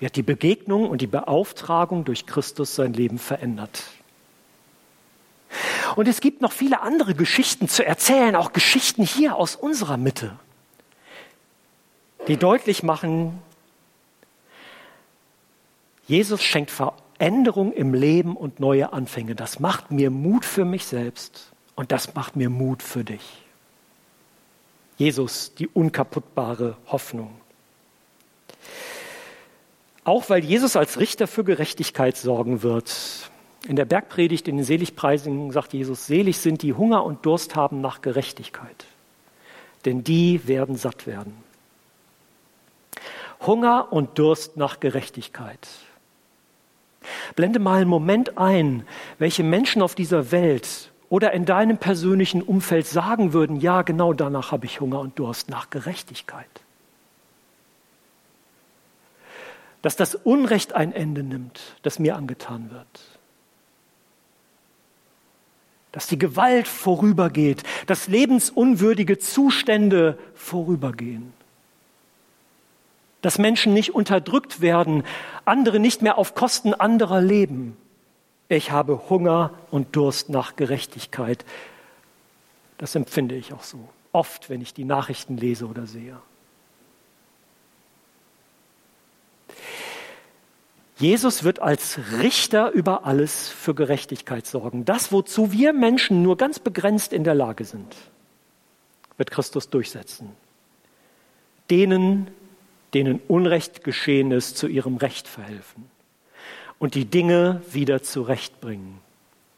Er 0.00 0.06
hat 0.06 0.16
die 0.16 0.24
Begegnung 0.24 0.90
und 0.90 1.00
die 1.00 1.06
Beauftragung 1.06 2.04
durch 2.04 2.26
Christus 2.26 2.74
sein 2.74 2.92
Leben 2.92 3.20
verändert. 3.20 3.84
Und 5.94 6.08
es 6.08 6.20
gibt 6.20 6.40
noch 6.40 6.50
viele 6.50 6.80
andere 6.80 7.14
Geschichten 7.14 7.68
zu 7.68 7.86
erzählen, 7.86 8.34
auch 8.34 8.52
Geschichten 8.52 9.04
hier 9.04 9.36
aus 9.36 9.54
unserer 9.54 9.96
Mitte, 9.96 10.36
die 12.26 12.36
deutlich 12.36 12.82
machen, 12.82 13.40
Jesus 16.08 16.42
schenkt 16.42 16.72
Änderung 17.18 17.72
im 17.72 17.94
Leben 17.94 18.36
und 18.36 18.60
neue 18.60 18.92
Anfänge. 18.92 19.34
Das 19.34 19.60
macht 19.60 19.90
mir 19.90 20.10
Mut 20.10 20.44
für 20.44 20.64
mich 20.64 20.86
selbst 20.86 21.52
und 21.74 21.92
das 21.92 22.14
macht 22.14 22.36
mir 22.36 22.50
Mut 22.50 22.82
für 22.82 23.04
dich. 23.04 23.42
Jesus, 24.96 25.54
die 25.54 25.68
unkaputtbare 25.68 26.76
Hoffnung. 26.86 27.30
Auch 30.04 30.30
weil 30.30 30.44
Jesus 30.44 30.74
als 30.74 30.98
Richter 30.98 31.26
für 31.26 31.44
Gerechtigkeit 31.44 32.16
sorgen 32.16 32.62
wird. 32.62 33.30
In 33.66 33.76
der 33.76 33.84
Bergpredigt, 33.84 34.48
in 34.48 34.56
den 34.56 34.64
Seligpreisungen 34.64 35.50
sagt 35.52 35.72
Jesus, 35.72 36.06
selig 36.06 36.38
sind 36.38 36.62
die 36.62 36.74
Hunger 36.74 37.04
und 37.04 37.26
Durst 37.26 37.56
haben 37.56 37.80
nach 37.80 38.00
Gerechtigkeit, 38.00 38.86
denn 39.84 40.04
die 40.04 40.46
werden 40.46 40.76
satt 40.76 41.06
werden. 41.06 41.36
Hunger 43.40 43.92
und 43.92 44.18
Durst 44.18 44.56
nach 44.56 44.80
Gerechtigkeit. 44.80 45.68
Blende 47.36 47.58
mal 47.58 47.80
einen 47.80 47.90
Moment 47.90 48.38
ein, 48.38 48.86
welche 49.18 49.42
Menschen 49.42 49.82
auf 49.82 49.94
dieser 49.94 50.30
Welt 50.32 50.90
oder 51.08 51.32
in 51.32 51.44
deinem 51.44 51.78
persönlichen 51.78 52.42
Umfeld 52.42 52.86
sagen 52.86 53.32
würden, 53.32 53.56
ja, 53.56 53.82
genau 53.82 54.12
danach 54.12 54.52
habe 54.52 54.66
ich 54.66 54.80
Hunger 54.80 55.00
und 55.00 55.18
Durst 55.18 55.48
nach 55.48 55.70
Gerechtigkeit. 55.70 56.46
Dass 59.80 59.96
das 59.96 60.14
Unrecht 60.14 60.74
ein 60.74 60.92
Ende 60.92 61.22
nimmt, 61.22 61.76
das 61.82 61.98
mir 61.98 62.16
angetan 62.16 62.70
wird. 62.70 63.18
Dass 65.92 66.06
die 66.08 66.18
Gewalt 66.18 66.68
vorübergeht, 66.68 67.62
dass 67.86 68.08
lebensunwürdige 68.08 69.18
Zustände 69.18 70.18
vorübergehen 70.34 71.32
dass 73.22 73.38
Menschen 73.38 73.74
nicht 73.74 73.94
unterdrückt 73.94 74.60
werden, 74.60 75.04
andere 75.44 75.80
nicht 75.80 76.02
mehr 76.02 76.18
auf 76.18 76.34
Kosten 76.34 76.74
anderer 76.74 77.20
leben. 77.20 77.76
Ich 78.48 78.70
habe 78.70 79.10
Hunger 79.10 79.52
und 79.70 79.94
Durst 79.96 80.30
nach 80.30 80.56
Gerechtigkeit. 80.56 81.44
Das 82.78 82.94
empfinde 82.94 83.34
ich 83.34 83.52
auch 83.52 83.62
so, 83.62 83.88
oft, 84.12 84.48
wenn 84.48 84.60
ich 84.60 84.72
die 84.72 84.84
Nachrichten 84.84 85.36
lese 85.36 85.66
oder 85.66 85.86
sehe. 85.86 86.16
Jesus 90.96 91.44
wird 91.44 91.60
als 91.60 92.00
Richter 92.20 92.72
über 92.72 93.06
alles 93.06 93.48
für 93.48 93.74
Gerechtigkeit 93.74 94.46
sorgen. 94.46 94.84
Das, 94.84 95.12
wozu 95.12 95.52
wir 95.52 95.72
Menschen 95.72 96.22
nur 96.22 96.36
ganz 96.36 96.58
begrenzt 96.58 97.12
in 97.12 97.22
der 97.22 97.34
Lage 97.34 97.64
sind, 97.64 97.94
wird 99.16 99.30
Christus 99.30 99.70
durchsetzen. 99.70 100.30
Denen, 101.70 102.28
denen 102.94 103.20
Unrecht 103.28 103.84
geschehen 103.84 104.30
ist, 104.30 104.56
zu 104.56 104.66
ihrem 104.66 104.96
Recht 104.96 105.28
verhelfen 105.28 105.90
und 106.78 106.94
die 106.94 107.04
Dinge 107.04 107.62
wieder 107.70 108.02
zurechtbringen. 108.02 109.00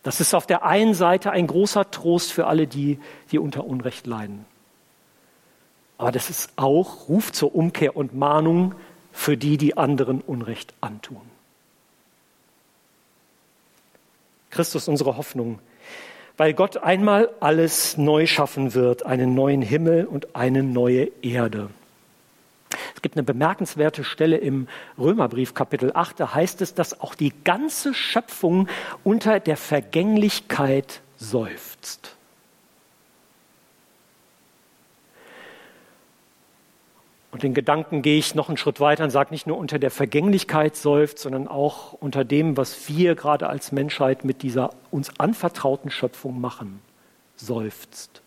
Das 0.02 0.20
ist 0.20 0.34
auf 0.34 0.46
der 0.46 0.64
einen 0.64 0.94
Seite 0.94 1.30
ein 1.30 1.46
großer 1.46 1.90
Trost 1.90 2.32
für 2.32 2.46
alle 2.46 2.66
die, 2.66 2.98
die 3.30 3.38
unter 3.38 3.64
Unrecht 3.64 4.06
leiden. 4.06 4.46
Aber 5.98 6.12
das 6.12 6.30
ist 6.30 6.52
auch 6.56 7.08
Ruf 7.08 7.30
zur 7.30 7.54
Umkehr 7.54 7.94
und 7.94 8.14
Mahnung 8.14 8.74
für 9.12 9.36
die, 9.36 9.58
die 9.58 9.76
anderen 9.76 10.22
Unrecht 10.22 10.72
antun. 10.80 11.20
Christus 14.48 14.88
unsere 14.88 15.16
Hoffnung, 15.18 15.58
weil 16.38 16.54
Gott 16.54 16.78
einmal 16.78 17.28
alles 17.40 17.98
neu 17.98 18.26
schaffen 18.26 18.72
wird, 18.72 19.04
einen 19.04 19.34
neuen 19.34 19.60
Himmel 19.60 20.06
und 20.06 20.34
eine 20.34 20.62
neue 20.62 21.10
Erde. 21.22 21.68
Es 22.94 23.02
gibt 23.02 23.16
eine 23.16 23.22
bemerkenswerte 23.22 24.04
Stelle 24.04 24.36
im 24.36 24.68
Römerbrief 24.98 25.54
Kapitel 25.54 25.92
8, 25.94 26.20
da 26.20 26.34
heißt 26.34 26.60
es, 26.62 26.74
dass 26.74 27.00
auch 27.00 27.14
die 27.14 27.32
ganze 27.44 27.94
Schöpfung 27.94 28.68
unter 29.04 29.40
der 29.40 29.56
Vergänglichkeit 29.56 31.00
seufzt. 31.16 32.16
Und 37.32 37.44
den 37.44 37.54
Gedanken 37.54 38.02
gehe 38.02 38.18
ich 38.18 38.34
noch 38.34 38.48
einen 38.48 38.56
Schritt 38.56 38.80
weiter 38.80 39.04
und 39.04 39.10
sage 39.10 39.30
nicht 39.30 39.46
nur 39.46 39.56
unter 39.56 39.78
der 39.78 39.92
Vergänglichkeit 39.92 40.74
seufzt, 40.74 41.20
sondern 41.20 41.46
auch 41.46 41.92
unter 41.92 42.24
dem, 42.24 42.56
was 42.56 42.88
wir 42.88 43.14
gerade 43.14 43.48
als 43.48 43.70
Menschheit 43.70 44.24
mit 44.24 44.42
dieser 44.42 44.70
uns 44.90 45.18
anvertrauten 45.20 45.90
Schöpfung 45.90 46.40
machen, 46.40 46.80
seufzt 47.36 48.22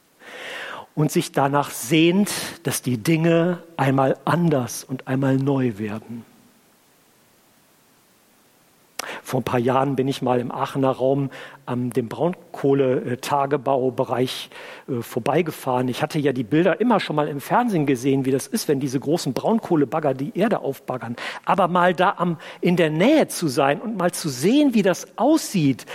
und 0.96 1.12
sich 1.12 1.32
danach 1.32 1.72
sehnt, 1.72 2.32
dass 2.64 2.82
die 2.82 2.98
Dinge 2.98 3.60
einmal 3.78 4.18
anders 4.26 4.84
und 4.84 5.08
einmal 5.08 5.38
neu 5.38 5.78
werden. 5.78 6.26
Vor 9.22 9.42
ein 9.42 9.44
paar 9.44 9.60
Jahren 9.60 9.96
bin 9.96 10.08
ich 10.08 10.22
mal 10.22 10.40
im 10.40 10.52
Aachener 10.52 10.92
Raum 10.92 11.30
an 11.66 11.90
dem 11.90 12.10
Braunkohletagebaubereich 12.10 14.50
äh, 14.88 15.02
vorbeigefahren. 15.02 15.88
Ich 15.88 16.02
hatte 16.02 16.20
ja 16.20 16.34
die 16.34 16.44
Bilder 16.44 16.82
immer 16.82 17.00
schon 17.00 17.16
mal 17.16 17.28
im 17.28 17.42
Fernsehen 17.42 17.86
gesehen, 17.86 18.26
wie 18.26 18.32
das 18.32 18.48
ist, 18.48 18.68
wenn 18.68 18.80
diese 18.80 19.00
großen 19.00 19.34
Braunkohlebagger 19.34 20.14
die 20.14 20.38
Erde 20.38 20.60
aufbaggern. 20.60 21.16
Aber 21.46 21.68
mal 21.68 21.94
da 21.94 22.16
am, 22.18 22.38
in 22.62 22.76
der 22.76 22.90
Nähe 22.90 23.28
zu 23.28 23.48
sein 23.48 23.82
und 23.82 23.98
mal 23.98 24.12
zu 24.12 24.30
sehen, 24.30 24.74
wie 24.74 24.84
das 24.84 25.18
aussieht, 25.18 25.86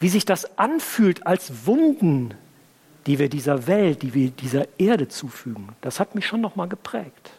wie 0.00 0.08
sich 0.08 0.24
das 0.24 0.58
anfühlt 0.58 1.26
als 1.26 1.66
Wunden, 1.66 2.34
die 3.06 3.18
wir 3.18 3.28
dieser 3.28 3.66
Welt, 3.66 4.02
die 4.02 4.14
wir 4.14 4.30
dieser 4.30 4.66
Erde 4.78 5.08
zufügen, 5.08 5.68
das 5.80 6.00
hat 6.00 6.14
mich 6.14 6.26
schon 6.26 6.40
noch 6.40 6.56
mal 6.56 6.68
geprägt. 6.68 7.32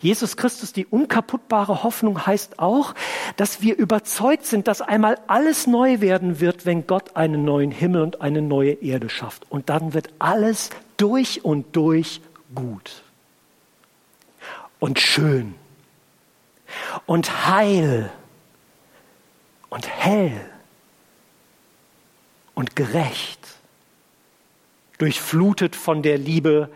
Jesus 0.00 0.36
Christus, 0.36 0.72
die 0.72 0.86
unkaputtbare 0.86 1.82
Hoffnung 1.82 2.26
heißt 2.26 2.58
auch, 2.58 2.94
dass 3.36 3.62
wir 3.62 3.76
überzeugt 3.76 4.44
sind, 4.44 4.68
dass 4.68 4.82
einmal 4.82 5.18
alles 5.26 5.66
neu 5.66 6.00
werden 6.00 6.40
wird, 6.40 6.66
wenn 6.66 6.86
Gott 6.86 7.16
einen 7.16 7.44
neuen 7.44 7.70
Himmel 7.70 8.02
und 8.02 8.20
eine 8.20 8.42
neue 8.42 8.72
Erde 8.72 9.08
schafft. 9.08 9.50
Und 9.50 9.70
dann 9.70 9.94
wird 9.94 10.10
alles 10.18 10.70
durch 10.96 11.44
und 11.44 11.76
durch 11.76 12.20
gut 12.54 13.02
und 14.78 15.00
schön 15.00 15.54
und 17.06 17.46
heil 17.46 18.10
und 19.70 19.88
hell 19.88 20.50
und 22.54 22.76
gerecht, 22.76 23.40
durchflutet 24.98 25.76
von 25.76 26.02
der 26.02 26.18
Liebe, 26.18 26.70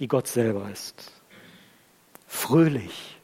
die 0.00 0.08
Gott 0.08 0.28
selber 0.28 0.70
ist, 0.70 1.12
fröhlich 2.26 3.16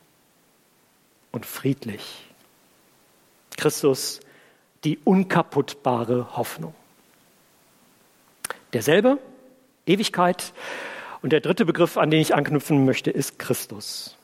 und 1.32 1.46
friedlich. 1.46 2.24
Christus, 3.56 4.20
die 4.84 4.98
unkaputtbare 5.04 6.36
Hoffnung. 6.36 6.74
Derselbe, 8.72 9.18
Ewigkeit. 9.86 10.52
Und 11.22 11.32
der 11.32 11.40
dritte 11.40 11.64
Begriff, 11.64 11.96
an 11.96 12.10
den 12.10 12.20
ich 12.20 12.34
anknüpfen 12.34 12.84
möchte, 12.84 13.10
ist 13.10 13.38
Christus. 13.38 14.16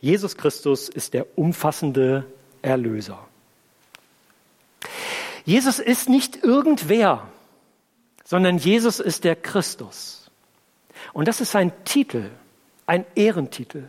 Jesus 0.00 0.36
Christus 0.36 0.88
ist 0.88 1.12
der 1.12 1.26
umfassende 1.36 2.24
Erlöser. 2.62 3.26
Jesus 5.48 5.78
ist 5.78 6.10
nicht 6.10 6.44
irgendwer, 6.44 7.26
sondern 8.22 8.58
Jesus 8.58 9.00
ist 9.00 9.24
der 9.24 9.34
Christus. 9.34 10.30
Und 11.14 11.26
das 11.26 11.40
ist 11.40 11.56
ein 11.56 11.72
Titel, 11.86 12.28
ein 12.84 13.06
Ehrentitel. 13.14 13.88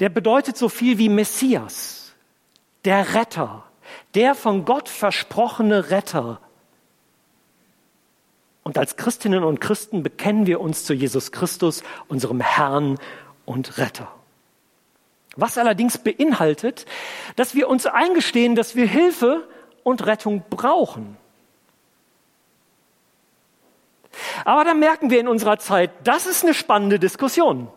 Der 0.00 0.08
bedeutet 0.08 0.56
so 0.56 0.70
viel 0.70 0.96
wie 0.96 1.10
Messias, 1.10 2.14
der 2.86 3.12
Retter, 3.12 3.64
der 4.14 4.34
von 4.34 4.64
Gott 4.64 4.88
versprochene 4.88 5.90
Retter. 5.90 6.40
Und 8.62 8.78
als 8.78 8.96
Christinnen 8.96 9.44
und 9.44 9.60
Christen 9.60 10.02
bekennen 10.02 10.46
wir 10.46 10.62
uns 10.62 10.86
zu 10.86 10.94
Jesus 10.94 11.30
Christus, 11.30 11.82
unserem 12.06 12.40
Herrn 12.40 12.98
und 13.44 13.76
Retter. 13.76 14.10
Was 15.36 15.58
allerdings 15.58 15.98
beinhaltet, 15.98 16.86
dass 17.36 17.54
wir 17.54 17.68
uns 17.68 17.84
eingestehen, 17.84 18.54
dass 18.54 18.76
wir 18.76 18.86
Hilfe 18.86 19.46
und 19.88 20.06
Rettung 20.06 20.42
brauchen. 20.50 21.16
Aber 24.44 24.64
da 24.64 24.74
merken 24.74 25.10
wir 25.10 25.20
in 25.20 25.28
unserer 25.28 25.58
Zeit, 25.58 25.90
das 26.04 26.26
ist 26.26 26.44
eine 26.44 26.54
spannende 26.54 26.98
Diskussion. 26.98 27.68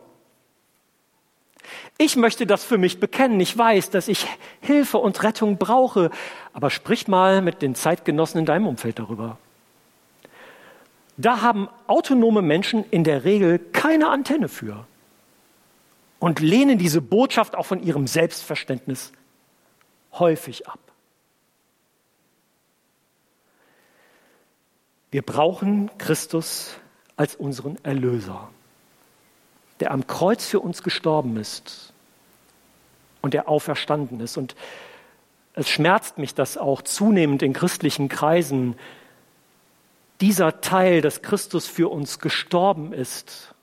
Ich 1.98 2.16
möchte 2.16 2.48
das 2.48 2.64
für 2.64 2.78
mich 2.78 3.00
bekennen. 3.00 3.40
Ich 3.40 3.58
weiß, 3.58 3.92
dass 3.92 4.08
ich 4.08 4.28
Hilfe 4.60 4.98
und 4.98 5.22
Rettung 5.24 5.58
brauche. 5.58 6.10
Aber 6.54 6.70
sprich 6.70 7.08
mal 7.08 7.42
mit 7.42 7.62
den 7.62 7.76
Zeitgenossen 7.76 8.40
in 8.40 8.46
deinem 8.46 8.68
Umfeld 8.68 8.98
darüber. 8.98 9.38
Da 11.18 11.42
haben 11.42 11.70
autonome 11.88 12.42
Menschen 12.42 12.86
in 12.90 13.04
der 13.04 13.24
Regel 13.24 13.60
keine 13.60 14.10
Antenne 14.10 14.48
für 14.48 14.88
und 16.20 16.40
lehnen 16.40 16.80
diese 16.80 17.02
Botschaft 17.02 17.56
auch 17.56 17.66
von 17.66 17.84
ihrem 17.84 18.08
Selbstverständnis 18.08 19.12
häufig 20.14 20.68
ab. 20.68 20.80
Wir 25.12 25.22
brauchen 25.22 25.92
Christus 25.98 26.78
als 27.18 27.36
unseren 27.36 27.78
Erlöser, 27.84 28.50
der 29.82 29.92
am 29.92 30.08
Kreuz 30.08 30.46
für 30.46 30.62
uns 30.62 30.84
gestorben 30.84 31.36
ist 31.38 31.94
und 33.22 33.34
der 33.34 33.50
auferstanden 33.50 34.22
ist. 34.22 34.38
Und 34.38 34.56
es 35.54 35.70
schmerzt 35.70 36.18
mich, 36.18 36.34
dass 36.34 36.58
auch 36.58 36.82
zunehmend 36.82 37.44
in 37.44 37.52
christlichen 37.52 38.08
Kreisen 38.08 38.76
dieser 40.22 40.62
Teil, 40.62 41.02
dass 41.02 41.22
Christus 41.22 41.68
für 41.68 41.92
uns 41.92 42.20
gestorben 42.20 42.94
ist, 42.94 43.54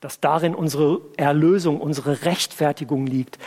dass 0.00 0.20
darin 0.20 0.54
unsere 0.54 1.00
Erlösung, 1.18 1.80
unsere 1.80 2.22
Rechtfertigung 2.24 3.06
liegt, 3.06 3.38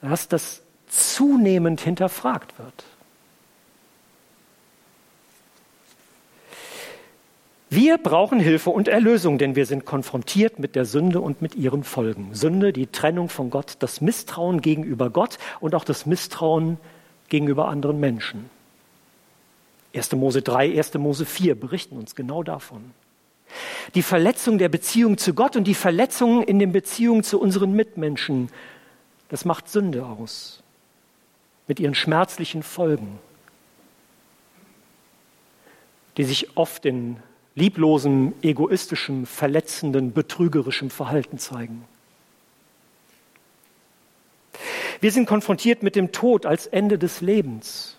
dass 0.00 0.28
das 0.28 0.62
zunehmend 0.88 1.82
hinterfragt 1.82 2.58
wird. 2.58 2.84
Wir 7.72 7.98
brauchen 7.98 8.40
Hilfe 8.40 8.70
und 8.70 8.88
Erlösung, 8.88 9.38
denn 9.38 9.54
wir 9.54 9.64
sind 9.64 9.84
konfrontiert 9.84 10.58
mit 10.58 10.74
der 10.74 10.84
Sünde 10.84 11.20
und 11.20 11.40
mit 11.40 11.54
ihren 11.54 11.84
Folgen. 11.84 12.34
Sünde, 12.34 12.72
die 12.72 12.88
Trennung 12.88 13.28
von 13.28 13.48
Gott, 13.48 13.76
das 13.78 14.00
Misstrauen 14.00 14.60
gegenüber 14.60 15.08
Gott 15.08 15.38
und 15.60 15.76
auch 15.76 15.84
das 15.84 16.04
Misstrauen 16.04 16.78
gegenüber 17.28 17.68
anderen 17.68 18.00
Menschen. 18.00 18.50
1. 19.94 20.10
Mose 20.16 20.42
3, 20.42 20.76
1. 20.76 20.94
Mose 20.94 21.24
4 21.24 21.54
berichten 21.54 21.96
uns 21.96 22.16
genau 22.16 22.42
davon. 22.42 22.90
Die 23.94 24.02
Verletzung 24.02 24.58
der 24.58 24.68
Beziehung 24.68 25.16
zu 25.16 25.32
Gott 25.32 25.54
und 25.54 25.64
die 25.64 25.74
Verletzung 25.74 26.42
in 26.42 26.58
den 26.58 26.72
Beziehungen 26.72 27.22
zu 27.22 27.40
unseren 27.40 27.72
Mitmenschen, 27.72 28.48
das 29.28 29.44
macht 29.44 29.68
Sünde 29.68 30.06
aus. 30.06 30.64
Mit 31.68 31.78
ihren 31.78 31.94
schmerzlichen 31.94 32.64
Folgen, 32.64 33.20
die 36.16 36.24
sich 36.24 36.56
oft 36.56 36.84
in 36.84 37.18
lieblosem, 37.60 38.32
egoistischem, 38.42 39.26
verletzenden, 39.26 40.12
betrügerischem 40.12 40.90
Verhalten 40.90 41.38
zeigen. 41.38 41.84
Wir 45.00 45.12
sind 45.12 45.26
konfrontiert 45.26 45.82
mit 45.82 45.94
dem 45.94 46.10
Tod 46.10 46.46
als 46.46 46.66
Ende 46.66 46.98
des 46.98 47.20
Lebens. 47.20 47.96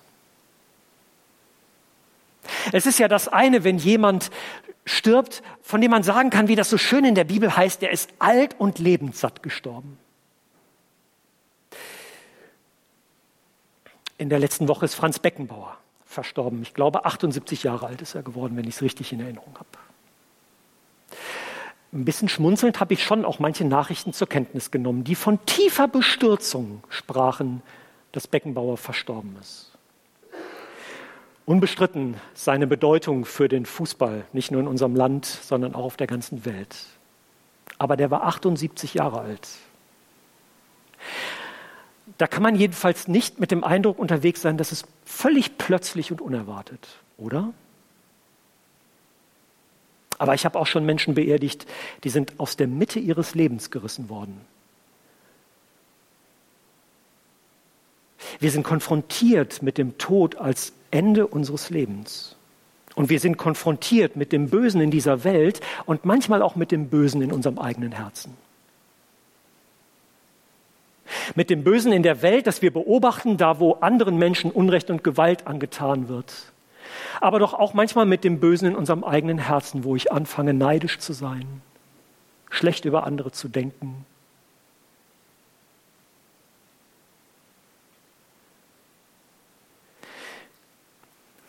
Es 2.71 2.85
ist 2.85 2.99
ja 2.99 3.07
das 3.07 3.27
eine, 3.27 3.63
wenn 3.63 3.77
jemand 3.77 4.31
stirbt, 4.85 5.43
von 5.61 5.79
dem 5.79 5.91
man 5.91 6.03
sagen 6.03 6.31
kann, 6.31 6.47
wie 6.47 6.55
das 6.55 6.69
so 6.69 6.77
schön 6.77 7.05
in 7.05 7.15
der 7.15 7.23
Bibel 7.23 7.55
heißt, 7.55 7.81
der 7.81 7.91
ist 7.91 8.09
alt 8.17 8.59
und 8.59 8.79
lebenssatt 8.79 9.43
gestorben. 9.43 9.97
In 14.17 14.29
der 14.29 14.39
letzten 14.39 14.67
Woche 14.67 14.85
ist 14.85 14.95
Franz 14.95 15.19
Beckenbauer 15.19 15.77
verstorben. 16.11 16.61
Ich 16.61 16.73
glaube, 16.73 17.05
78 17.05 17.63
Jahre 17.63 17.87
alt 17.87 18.01
ist 18.01 18.15
er 18.15 18.23
geworden, 18.23 18.57
wenn 18.57 18.67
ich 18.67 18.75
es 18.75 18.81
richtig 18.81 19.11
in 19.13 19.21
Erinnerung 19.21 19.53
habe. 19.55 19.69
Ein 21.93 22.05
bisschen 22.05 22.29
schmunzelnd 22.29 22.79
habe 22.79 22.93
ich 22.93 23.03
schon 23.03 23.25
auch 23.25 23.39
manche 23.39 23.65
Nachrichten 23.65 24.13
zur 24.13 24.27
Kenntnis 24.27 24.71
genommen, 24.71 25.03
die 25.03 25.15
von 25.15 25.45
tiefer 25.45 25.87
Bestürzung 25.87 26.83
sprachen, 26.89 27.61
dass 28.11 28.27
Beckenbauer 28.27 28.77
verstorben 28.77 29.35
ist. 29.41 29.71
Unbestritten 31.45 32.15
seine 32.33 32.67
Bedeutung 32.67 33.25
für 33.25 33.49
den 33.49 33.65
Fußball, 33.65 34.25
nicht 34.31 34.51
nur 34.51 34.61
in 34.61 34.67
unserem 34.67 34.95
Land, 34.95 35.25
sondern 35.25 35.75
auch 35.75 35.83
auf 35.83 35.97
der 35.97 36.07
ganzen 36.07 36.45
Welt. 36.45 36.77
Aber 37.77 37.97
der 37.97 38.11
war 38.11 38.23
78 38.23 38.93
Jahre 38.93 39.21
alt. 39.21 39.49
Da 42.21 42.27
kann 42.27 42.43
man 42.43 42.53
jedenfalls 42.53 43.07
nicht 43.07 43.39
mit 43.39 43.49
dem 43.49 43.63
Eindruck 43.63 43.97
unterwegs 43.97 44.43
sein, 44.43 44.55
dass 44.55 44.71
es 44.71 44.83
völlig 45.05 45.57
plötzlich 45.57 46.11
und 46.11 46.21
unerwartet, 46.21 46.87
oder? 47.17 47.51
Aber 50.19 50.35
ich 50.35 50.45
habe 50.45 50.59
auch 50.59 50.67
schon 50.67 50.85
Menschen 50.85 51.15
beerdigt, 51.15 51.65
die 52.03 52.09
sind 52.09 52.39
aus 52.39 52.57
der 52.57 52.67
Mitte 52.67 52.99
ihres 52.99 53.33
Lebens 53.33 53.71
gerissen 53.71 54.07
worden. 54.07 54.39
Wir 58.39 58.51
sind 58.51 58.61
konfrontiert 58.61 59.63
mit 59.63 59.79
dem 59.79 59.97
Tod 59.97 60.35
als 60.35 60.73
Ende 60.91 61.25
unseres 61.25 61.71
Lebens. 61.71 62.35
Und 62.93 63.09
wir 63.09 63.19
sind 63.19 63.39
konfrontiert 63.39 64.15
mit 64.15 64.31
dem 64.31 64.51
Bösen 64.51 64.79
in 64.79 64.91
dieser 64.91 65.23
Welt 65.23 65.59
und 65.87 66.05
manchmal 66.05 66.43
auch 66.43 66.55
mit 66.55 66.71
dem 66.71 66.89
Bösen 66.89 67.23
in 67.23 67.31
unserem 67.31 67.57
eigenen 67.57 67.93
Herzen. 67.93 68.37
Mit 71.35 71.49
dem 71.49 71.63
Bösen 71.63 71.91
in 71.91 72.03
der 72.03 72.21
Welt, 72.21 72.47
das 72.47 72.61
wir 72.61 72.71
beobachten, 72.71 73.37
da 73.37 73.59
wo 73.59 73.73
anderen 73.73 74.17
Menschen 74.17 74.51
Unrecht 74.51 74.89
und 74.89 75.03
Gewalt 75.03 75.47
angetan 75.47 76.07
wird. 76.07 76.33
Aber 77.19 77.39
doch 77.39 77.53
auch 77.53 77.73
manchmal 77.73 78.05
mit 78.05 78.23
dem 78.23 78.39
Bösen 78.39 78.69
in 78.69 78.75
unserem 78.75 79.03
eigenen 79.03 79.37
Herzen, 79.37 79.83
wo 79.83 79.95
ich 79.95 80.11
anfange, 80.11 80.53
neidisch 80.53 80.99
zu 80.99 81.13
sein, 81.13 81.61
schlecht 82.49 82.85
über 82.85 83.05
andere 83.05 83.31
zu 83.31 83.47
denken. 83.47 84.05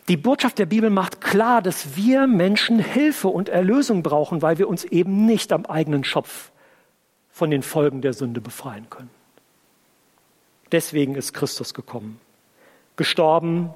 Die 0.09 0.17
Botschaft 0.17 0.59
der 0.59 0.65
Bibel 0.65 0.89
macht 0.89 1.21
klar, 1.21 1.61
dass 1.61 1.95
wir 1.95 2.27
Menschen 2.27 2.77
Hilfe 2.79 3.29
und 3.29 3.47
Erlösung 3.47 4.03
brauchen, 4.03 4.41
weil 4.41 4.57
wir 4.57 4.67
uns 4.67 4.83
eben 4.83 5.25
nicht 5.25 5.53
am 5.53 5.65
eigenen 5.65 6.03
Schopf 6.03 6.51
von 7.31 7.49
den 7.49 7.63
Folgen 7.63 8.01
der 8.01 8.13
Sünde 8.13 8.41
befreien 8.41 8.89
können. 8.89 9.22
Deswegen 10.73 11.13
ist 11.13 11.33
Christus 11.33 11.75
gekommen, 11.75 12.19
gestorben, 12.95 13.69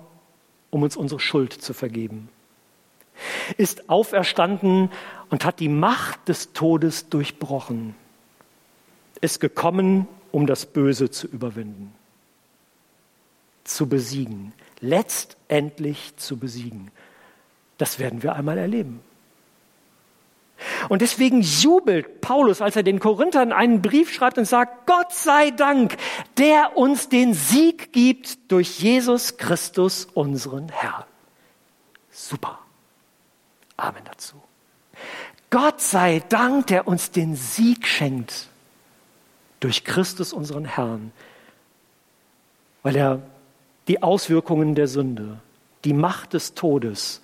um 0.72 0.82
uns 0.82 0.98
unsere 0.98 1.20
Schuld 1.20 1.54
zu 1.54 1.74
vergeben, 1.74 2.28
ist 3.56 3.88
auferstanden 3.88 4.90
und 5.30 5.46
hat 5.46 5.60
die 5.60 5.70
Macht 5.70 6.28
des 6.28 6.54
Todes 6.54 7.08
durchbrochen, 7.10 7.94
ist 9.22 9.40
gekommen, 9.40 10.08
um 10.32 10.48
das 10.48 10.66
Böse 10.66 11.12
zu 11.12 11.28
überwinden, 11.28 11.94
zu 13.64 13.88
besiegen, 13.88 14.54
letztendlich 14.80 16.18
zu 16.18 16.38
besiegen. 16.38 16.90
Das 17.78 18.00
werden 18.00 18.24
wir 18.24 18.34
einmal 18.34 18.58
erleben. 18.58 19.02
Und 20.90 21.02
deswegen 21.02 21.42
jubelt 21.42 22.22
Paulus, 22.22 22.62
als 22.62 22.76
er 22.76 22.84
den 22.84 23.00
Korinthern 23.00 23.52
einen 23.52 23.82
Brief 23.82 24.14
schreibt 24.14 24.38
und 24.38 24.46
sagt, 24.46 24.88
Gott 24.88 25.12
sei 25.14 25.52
Dank, 25.52 25.98
der 26.38 26.78
uns 26.78 27.10
den 27.10 27.34
Sieg 27.34 27.92
gibt 27.94 28.52
durch 28.52 28.80
Jesus 28.80 29.38
Christus, 29.38 30.06
unseren 30.14 30.70
Herrn. 30.70 31.04
Super. 32.12 32.60
Amen 33.76 34.04
dazu. 34.06 34.36
Gott 35.50 35.82
sei 35.82 36.22
Dank, 36.30 36.68
der 36.68 36.88
uns 36.88 37.12
den 37.12 37.36
Sieg 37.36 37.88
schenkt 37.88 38.48
durch 39.60 39.84
Christus, 39.84 40.34
unseren 40.34 40.66
Herrn, 40.66 41.12
weil 42.84 42.96
er 42.96 43.22
die 43.88 44.04
Auswirkungen 44.04 44.76
der 44.76 44.88
Sünde, 44.88 45.40
die 45.86 45.94
Macht 45.94 46.34
des 46.34 46.54
Todes 46.54 47.22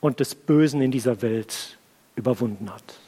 und 0.00 0.20
des 0.20 0.34
Bösen 0.34 0.82
in 0.82 0.90
dieser 0.90 1.22
Welt 1.22 1.75
überwunden 2.16 2.72
hat. 2.72 2.98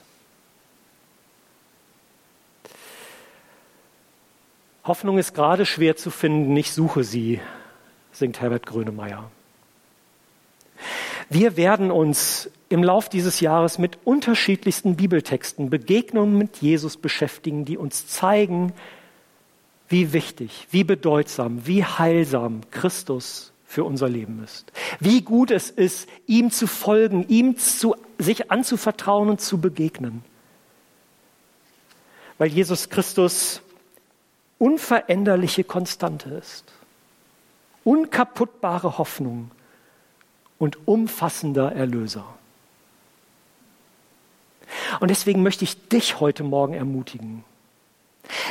Hoffnung 4.85 5.19
ist 5.19 5.35
gerade 5.35 5.67
schwer 5.67 5.97
zu 5.97 6.11
finden, 6.11 6.57
ich 6.57 6.73
suche 6.73 7.05
sie, 7.05 7.41
singt 8.13 8.41
Herbert 8.41 8.65
Grönemeyer. 8.65 9.31
Wir 11.29 11.59
werden 11.59 11.91
uns 11.91 12.51
im 12.71 12.83
Lauf 12.83 13.11
dieses 13.11 13.41
Jahres 13.41 13.79
mit 13.79 13.99
unterschiedlichsten 14.05 14.97
Bibeltexten, 14.97 15.69
Begegnungen 15.69 16.39
mit 16.39 16.59
Jesus 16.59 16.97
beschäftigen, 16.97 17.67
die 17.67 17.77
uns 17.77 18.07
zeigen, 18.07 18.73
wie 19.89 20.13
wichtig, 20.15 20.69
wie 20.71 20.85
bedeutsam, 20.85 21.67
wie 21.67 21.85
heilsam 21.85 22.63
Christus 22.71 23.53
für 23.69 23.85
unser 23.85 24.09
Leben 24.09 24.43
ist. 24.43 24.73
Wie 24.99 25.21
gut 25.21 25.51
es 25.51 25.69
ist, 25.69 26.09
ihm 26.27 26.51
zu 26.51 26.67
folgen, 26.67 27.29
ihm 27.29 27.59
zu, 27.59 27.95
sich 28.17 28.51
anzuvertrauen 28.51 29.29
und 29.29 29.43
zu 29.43 29.61
begegnen. 29.61 30.25
Weil 32.39 32.49
Jesus 32.49 32.89
Christus 32.89 33.61
unveränderliche 34.57 35.65
Konstante 35.65 36.31
ist, 36.31 36.65
unkaputtbare 37.85 38.97
Hoffnung 38.97 39.51
und 40.59 40.89
umfassender 40.89 41.71
Erlöser. 41.71 42.25
Und 44.99 45.11
deswegen 45.11 45.43
möchte 45.43 45.65
ich 45.65 45.89
dich 45.89 46.21
heute 46.21 46.43
Morgen 46.43 46.73
ermutigen, 46.73 47.45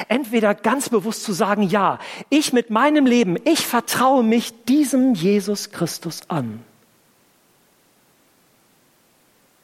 Entweder 0.08 0.56
ganz 0.56 0.90
bewusst 0.90 1.24
zu 1.24 1.34
sagen, 1.34 1.64
ja, 1.64 2.00
ich 2.30 2.54
mit 2.54 2.70
meinem 2.70 3.06
Leben, 3.06 3.38
ich 3.46 3.66
vertraue 3.66 4.24
mich 4.24 4.54
diesem 4.66 5.14
Jesus 5.14 5.72
Christus 5.72 6.22
an. 6.30 6.64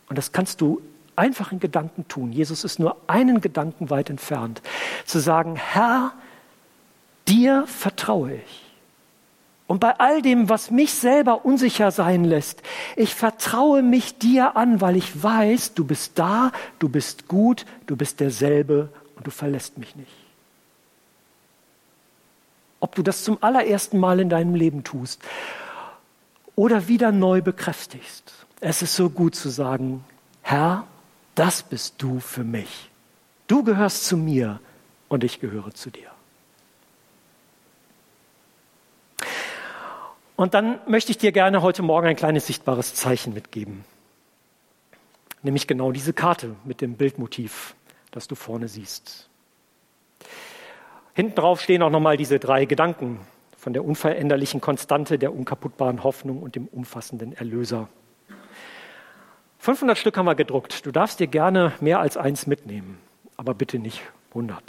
Und 0.10 0.18
das 0.18 0.32
kannst 0.32 0.62
du 0.62 0.82
einfach 1.16 1.52
in 1.52 1.60
Gedanken 1.60 2.08
tun. 2.08 2.32
Jesus 2.32 2.64
ist 2.64 2.80
nur 2.80 2.98
einen 3.08 3.42
Gedanken 3.42 3.90
weit 3.90 4.10
entfernt. 4.10 4.62
Zu 5.06 5.20
sagen, 5.20 5.56
Herr, 5.56 6.14
dir 7.28 7.66
vertraue 7.68 8.36
ich. 8.36 8.64
Und 9.66 9.80
bei 9.80 10.00
all 10.00 10.22
dem, 10.22 10.50
was 10.50 10.72
mich 10.72 10.94
selber 10.94 11.46
unsicher 11.46 11.92
sein 11.92 12.26
lässt, 12.26 12.62
ich 12.96 13.16
vertraue 13.16 13.82
mich 13.82 14.18
dir 14.18 14.58
an, 14.58 14.82
weil 14.82 14.98
ich 14.98 15.24
weiß, 15.24 15.74
du 15.74 15.86
bist 15.86 16.20
da, 16.20 16.52
du 16.80 16.90
bist 16.90 17.28
gut, 17.28 17.66
du 17.88 17.96
bist 17.96 18.20
derselbe 18.20 18.90
und 19.24 19.28
du 19.28 19.32
verlässt 19.32 19.78
mich 19.78 19.96
nicht. 19.96 20.12
Ob 22.82 22.94
du 22.96 23.04
das 23.04 23.24
zum 23.24 23.42
allerersten 23.42 23.98
Mal 23.98 24.20
in 24.20 24.28
deinem 24.28 24.54
Leben 24.54 24.84
tust 24.84 25.22
oder 26.58 26.90
wieder 26.90 27.14
neu 27.14 27.42
bekräftigst. 27.42 28.34
Es 28.60 28.82
ist 28.82 28.96
so 28.98 29.10
gut 29.10 29.34
zu 29.34 29.48
sagen, 29.48 30.04
Herr, 30.42 30.86
das 31.36 31.64
bist 31.64 31.96
du 32.00 32.20
für 32.20 32.44
mich. 32.44 32.90
Du 33.48 33.64
gehörst 33.64 34.06
zu 34.06 34.18
mir 34.18 34.60
und 35.08 35.24
ich 35.24 35.40
gehöre 35.40 35.74
zu 35.74 35.90
dir. 35.90 36.12
Und 40.36 40.54
dann 40.54 40.80
möchte 40.86 41.12
ich 41.12 41.18
dir 41.18 41.32
gerne 41.32 41.62
heute 41.62 41.82
Morgen 41.82 42.08
ein 42.08 42.18
kleines 42.18 42.48
sichtbares 42.48 42.94
Zeichen 42.94 43.34
mitgeben. 43.34 43.86
Nämlich 45.44 45.66
genau 45.66 45.94
diese 45.94 46.12
Karte 46.12 46.58
mit 46.66 46.82
dem 46.82 46.96
Bildmotiv, 46.96 47.76
das 48.14 48.28
du 48.28 48.36
vorne 48.36 48.68
siehst. 48.68 49.30
Hinten 51.14 51.36
drauf 51.36 51.62
stehen 51.62 51.82
auch 51.82 51.90
nochmal 51.90 52.18
diese 52.18 52.40
drei 52.40 52.66
Gedanken 52.66 53.20
von 53.58 53.74
der 53.74 53.84
unveränderlichen 53.84 54.62
Konstante, 54.62 55.20
der 55.20 55.34
unkaputtbaren 55.34 56.04
Hoffnung 56.04 56.42
und 56.42 56.56
dem 56.56 56.68
umfassenden 56.68 57.34
Erlöser. 57.34 57.90
500 59.60 59.98
Stück 59.98 60.18
haben 60.18 60.26
wir 60.26 60.36
gedruckt. 60.36 60.86
Du 60.86 60.92
darfst 60.92 61.20
dir 61.20 61.28
gerne 61.28 61.74
mehr 61.80 62.00
als 62.00 62.18
eins 62.18 62.48
mitnehmen, 62.48 62.98
aber 63.38 63.54
bitte 63.54 63.80
nicht 63.80 64.02
100. 64.30 64.62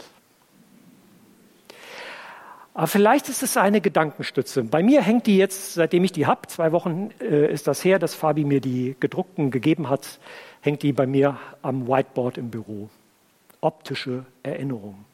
Aber 2.73 2.87
vielleicht 2.87 3.29
ist 3.29 3.41
es 3.41 3.57
eine 3.57 3.81
Gedankenstütze. 3.81 4.63
Bei 4.63 4.83
mir 4.83 5.01
hängt 5.01 5.27
die 5.27 5.37
jetzt, 5.37 5.73
seitdem 5.75 6.03
ich 6.03 6.11
die 6.11 6.25
habe, 6.27 6.47
zwei 6.47 6.71
Wochen 6.71 7.09
äh, 7.21 7.51
ist 7.51 7.67
das 7.67 7.83
her, 7.83 7.99
dass 7.99 8.15
Fabi 8.15 8.43
mir 8.43 8.59
die 8.59 8.95
gedruckten 8.99 9.49
gegeben 9.49 9.89
hat, 9.89 10.19
hängt 10.61 10.83
die 10.83 10.91
bei 10.93 11.07
mir 11.07 11.37
am 11.61 11.87
Whiteboard 11.87 12.37
im 12.37 12.49
Büro. 12.49 12.89
Optische 13.65 14.27
Erinnerung. 14.43 15.05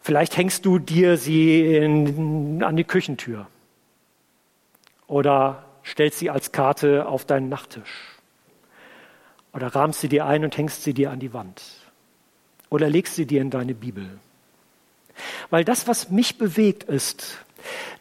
Vielleicht 0.00 0.38
hängst 0.38 0.64
du 0.64 0.78
dir 0.78 1.18
sie 1.18 1.76
in, 1.76 2.62
an 2.62 2.76
die 2.76 2.84
Küchentür 2.84 3.46
oder 5.06 5.66
stellst 5.84 6.18
sie 6.18 6.30
als 6.30 6.52
Karte 6.52 7.06
auf 7.06 7.26
deinen 7.26 7.50
Nachttisch 7.50 8.16
oder 9.52 9.66
rahmst 9.66 10.00
sie 10.00 10.08
dir 10.08 10.24
ein 10.24 10.44
und 10.44 10.56
hängst 10.56 10.82
sie 10.82 10.94
dir 10.94 11.10
an 11.10 11.20
die 11.20 11.34
Wand 11.34 11.62
oder 12.70 12.88
legst 12.88 13.16
sie 13.16 13.26
dir 13.26 13.42
in 13.42 13.50
deine 13.50 13.74
Bibel. 13.74 14.18
Weil 15.50 15.66
das, 15.66 15.86
was 15.86 16.08
mich 16.08 16.38
bewegt, 16.38 16.84
ist, 16.84 17.44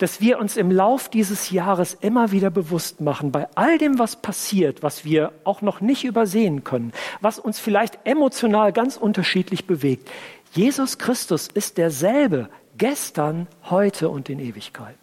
dass 0.01 0.19
wir 0.19 0.39
uns 0.39 0.57
im 0.57 0.71
Lauf 0.71 1.09
dieses 1.09 1.51
Jahres 1.51 1.93
immer 1.93 2.31
wieder 2.31 2.49
bewusst 2.49 3.01
machen, 3.01 3.31
bei 3.31 3.47
all 3.53 3.77
dem, 3.77 3.99
was 3.99 4.15
passiert, 4.15 4.81
was 4.81 5.05
wir 5.05 5.31
auch 5.43 5.61
noch 5.61 5.79
nicht 5.79 6.05
übersehen 6.05 6.63
können, 6.63 6.91
was 7.19 7.37
uns 7.37 7.59
vielleicht 7.59 7.99
emotional 8.03 8.73
ganz 8.73 8.97
unterschiedlich 8.97 9.67
bewegt, 9.67 10.09
Jesus 10.53 10.97
Christus 10.97 11.47
ist 11.47 11.77
derselbe 11.77 12.49
gestern, 12.79 13.45
heute 13.69 14.09
und 14.09 14.27
in 14.27 14.39
Ewigkeit. 14.39 14.97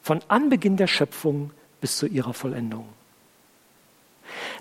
Von 0.00 0.20
Anbeginn 0.28 0.76
der 0.76 0.86
Schöpfung 0.86 1.50
bis 1.80 1.98
zu 1.98 2.06
ihrer 2.06 2.34
Vollendung. 2.34 2.88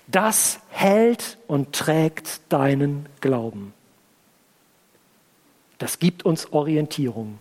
Das 0.08 0.62
hält 0.70 1.38
und 1.46 1.74
trägt 1.74 2.42
deinen 2.50 3.06
Glauben. 3.22 3.74
Das 5.78 6.00
gibt 6.00 6.26
uns 6.26 6.52
Orientierung. 6.54 7.38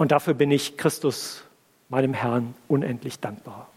Und 0.00 0.12
dafür 0.12 0.32
bin 0.32 0.50
ich 0.50 0.78
Christus, 0.78 1.44
meinem 1.90 2.14
Herrn, 2.14 2.54
unendlich 2.68 3.20
dankbar. 3.20 3.68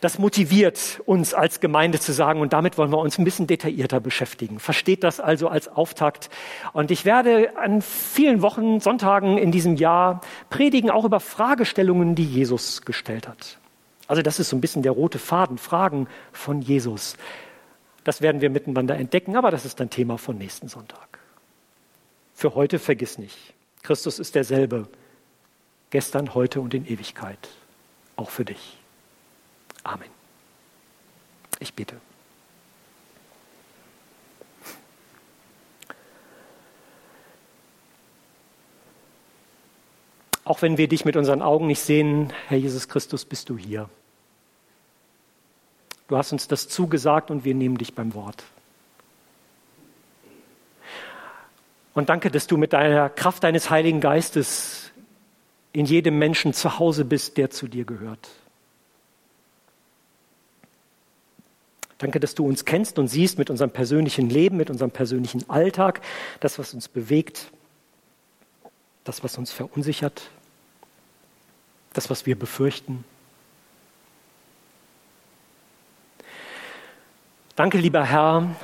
Das 0.00 0.18
motiviert 0.18 1.02
uns 1.04 1.34
als 1.34 1.60
Gemeinde 1.60 2.00
zu 2.00 2.14
sagen, 2.14 2.40
und 2.40 2.54
damit 2.54 2.78
wollen 2.78 2.90
wir 2.90 2.96
uns 2.96 3.18
ein 3.18 3.24
bisschen 3.26 3.46
detaillierter 3.46 4.00
beschäftigen. 4.00 4.60
Versteht 4.60 5.04
das 5.04 5.20
also 5.20 5.48
als 5.48 5.68
Auftakt. 5.68 6.30
Und 6.72 6.90
ich 6.90 7.04
werde 7.04 7.54
an 7.58 7.82
vielen 7.82 8.40
Wochen, 8.40 8.80
Sonntagen 8.80 9.36
in 9.36 9.52
diesem 9.52 9.76
Jahr 9.76 10.22
predigen, 10.48 10.88
auch 10.88 11.04
über 11.04 11.20
Fragestellungen, 11.20 12.14
die 12.14 12.24
Jesus 12.24 12.80
gestellt 12.80 13.28
hat. 13.28 13.58
Also 14.08 14.22
das 14.22 14.40
ist 14.40 14.48
so 14.48 14.56
ein 14.56 14.62
bisschen 14.62 14.84
der 14.84 14.92
rote 14.92 15.18
Faden, 15.18 15.58
Fragen 15.58 16.08
von 16.32 16.62
Jesus. 16.62 17.18
Das 18.04 18.22
werden 18.22 18.40
wir 18.40 18.48
miteinander 18.48 18.96
entdecken, 18.96 19.36
aber 19.36 19.50
das 19.50 19.66
ist 19.66 19.78
ein 19.82 19.90
Thema 19.90 20.16
von 20.16 20.38
nächsten 20.38 20.68
Sonntag. 20.68 21.18
Für 22.32 22.54
heute 22.54 22.78
vergiss 22.78 23.18
nicht, 23.18 23.52
Christus 23.86 24.18
ist 24.18 24.34
derselbe, 24.34 24.88
gestern, 25.90 26.34
heute 26.34 26.60
und 26.60 26.74
in 26.74 26.84
Ewigkeit, 26.86 27.38
auch 28.16 28.30
für 28.30 28.44
dich. 28.44 28.78
Amen. 29.84 30.10
Ich 31.60 31.72
bitte. 31.72 31.94
Auch 40.42 40.62
wenn 40.62 40.78
wir 40.78 40.88
dich 40.88 41.04
mit 41.04 41.14
unseren 41.14 41.40
Augen 41.40 41.68
nicht 41.68 41.80
sehen, 41.80 42.32
Herr 42.48 42.58
Jesus 42.58 42.88
Christus, 42.88 43.24
bist 43.24 43.48
du 43.50 43.56
hier. 43.56 43.88
Du 46.08 46.16
hast 46.16 46.32
uns 46.32 46.48
das 46.48 46.68
zugesagt 46.68 47.30
und 47.30 47.44
wir 47.44 47.54
nehmen 47.54 47.78
dich 47.78 47.94
beim 47.94 48.14
Wort. 48.14 48.42
Und 51.96 52.10
danke, 52.10 52.30
dass 52.30 52.46
du 52.46 52.58
mit 52.58 52.74
deiner 52.74 53.08
Kraft 53.08 53.42
deines 53.42 53.70
Heiligen 53.70 54.02
Geistes 54.02 54.90
in 55.72 55.86
jedem 55.86 56.18
Menschen 56.18 56.52
zu 56.52 56.78
Hause 56.78 57.06
bist, 57.06 57.38
der 57.38 57.48
zu 57.48 57.68
dir 57.68 57.86
gehört. 57.86 58.28
Danke, 61.96 62.20
dass 62.20 62.34
du 62.34 62.46
uns 62.46 62.66
kennst 62.66 62.98
und 62.98 63.08
siehst 63.08 63.38
mit 63.38 63.48
unserem 63.48 63.70
persönlichen 63.70 64.28
Leben, 64.28 64.58
mit 64.58 64.68
unserem 64.68 64.90
persönlichen 64.90 65.48
Alltag, 65.48 66.02
das, 66.40 66.58
was 66.58 66.74
uns 66.74 66.86
bewegt, 66.86 67.50
das, 69.04 69.24
was 69.24 69.38
uns 69.38 69.50
verunsichert, 69.50 70.28
das, 71.94 72.10
was 72.10 72.26
wir 72.26 72.38
befürchten. 72.38 73.06
Danke, 77.54 77.78
lieber 77.78 78.04
Herr, 78.04 78.54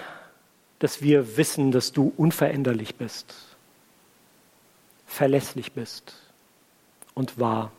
dass 0.82 1.02
wir 1.02 1.36
wissen, 1.36 1.70
dass 1.70 1.92
du 1.92 2.12
unveränderlich 2.16 2.96
bist, 2.96 3.34
verlässlich 5.06 5.72
bist 5.72 6.14
und 7.14 7.38
wahr. 7.38 7.72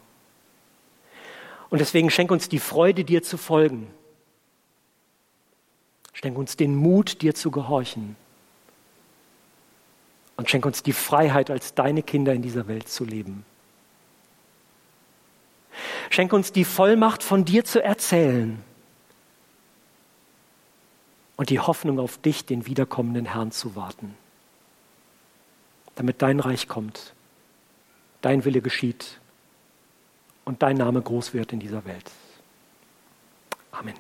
Und 1.70 1.80
deswegen 1.80 2.10
schenk 2.10 2.32
uns 2.32 2.50
die 2.50 2.60
Freude, 2.60 3.04
dir 3.04 3.24
zu 3.24 3.38
folgen 3.38 3.92
Schenk 6.24 6.38
uns 6.38 6.56
den 6.56 6.74
Mut, 6.74 7.22
dir 7.22 7.36
zu 7.36 7.52
gehorchen. 7.52 8.16
Und 10.38 10.50
schenk 10.50 10.66
uns 10.66 10.82
die 10.82 10.94
Freiheit, 10.94 11.50
als 11.50 11.74
deine 11.74 12.02
Kinder 12.02 12.34
in 12.34 12.42
dieser 12.42 12.68
Welt 12.70 12.88
zu 12.88 13.04
leben. 13.04 13.46
Schenk 16.10 16.32
uns 16.32 16.54
die 16.54 16.64
Vollmacht, 16.64 17.24
von 17.24 17.44
dir 17.44 17.66
zu 17.66 17.84
erzählen. 17.84 18.64
Und 21.36 21.50
die 21.50 21.60
Hoffnung 21.60 22.00
auf 22.00 22.18
dich, 22.18 22.46
den 22.46 22.66
wiederkommenden 22.66 23.26
Herrn 23.26 23.52
zu 23.52 23.76
warten. 23.76 24.16
Damit 25.96 26.22
dein 26.22 26.40
Reich 26.40 26.68
kommt, 26.68 27.14
dein 28.22 28.46
Wille 28.46 28.62
geschieht 28.62 29.20
und 30.46 30.62
dein 30.62 30.78
Name 30.78 31.02
groß 31.02 31.34
wird 31.34 31.54
in 31.54 31.60
dieser 31.60 31.86
Welt. 31.86 32.12
Amen. 33.72 33.96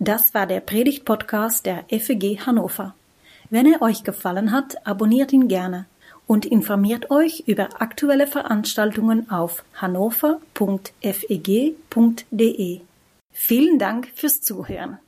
Das 0.00 0.34
war 0.34 0.46
der 0.46 0.60
Predigt-Podcast 0.60 1.64
der 1.64 1.86
FEG 1.88 2.40
Hannover. 2.44 2.94
Wenn 3.50 3.72
er 3.72 3.82
euch 3.82 4.04
gefallen 4.04 4.52
hat, 4.52 4.86
abonniert 4.86 5.32
ihn 5.32 5.48
gerne 5.48 5.86
und 6.26 6.46
informiert 6.46 7.10
euch 7.10 7.44
über 7.46 7.80
aktuelle 7.80 8.26
Veranstaltungen 8.26 9.30
auf 9.30 9.64
hannover.feg.de. 9.74 10.40
Vielen 13.32 13.78
Dank 13.78 14.08
fürs 14.14 14.40
Zuhören. 14.40 14.98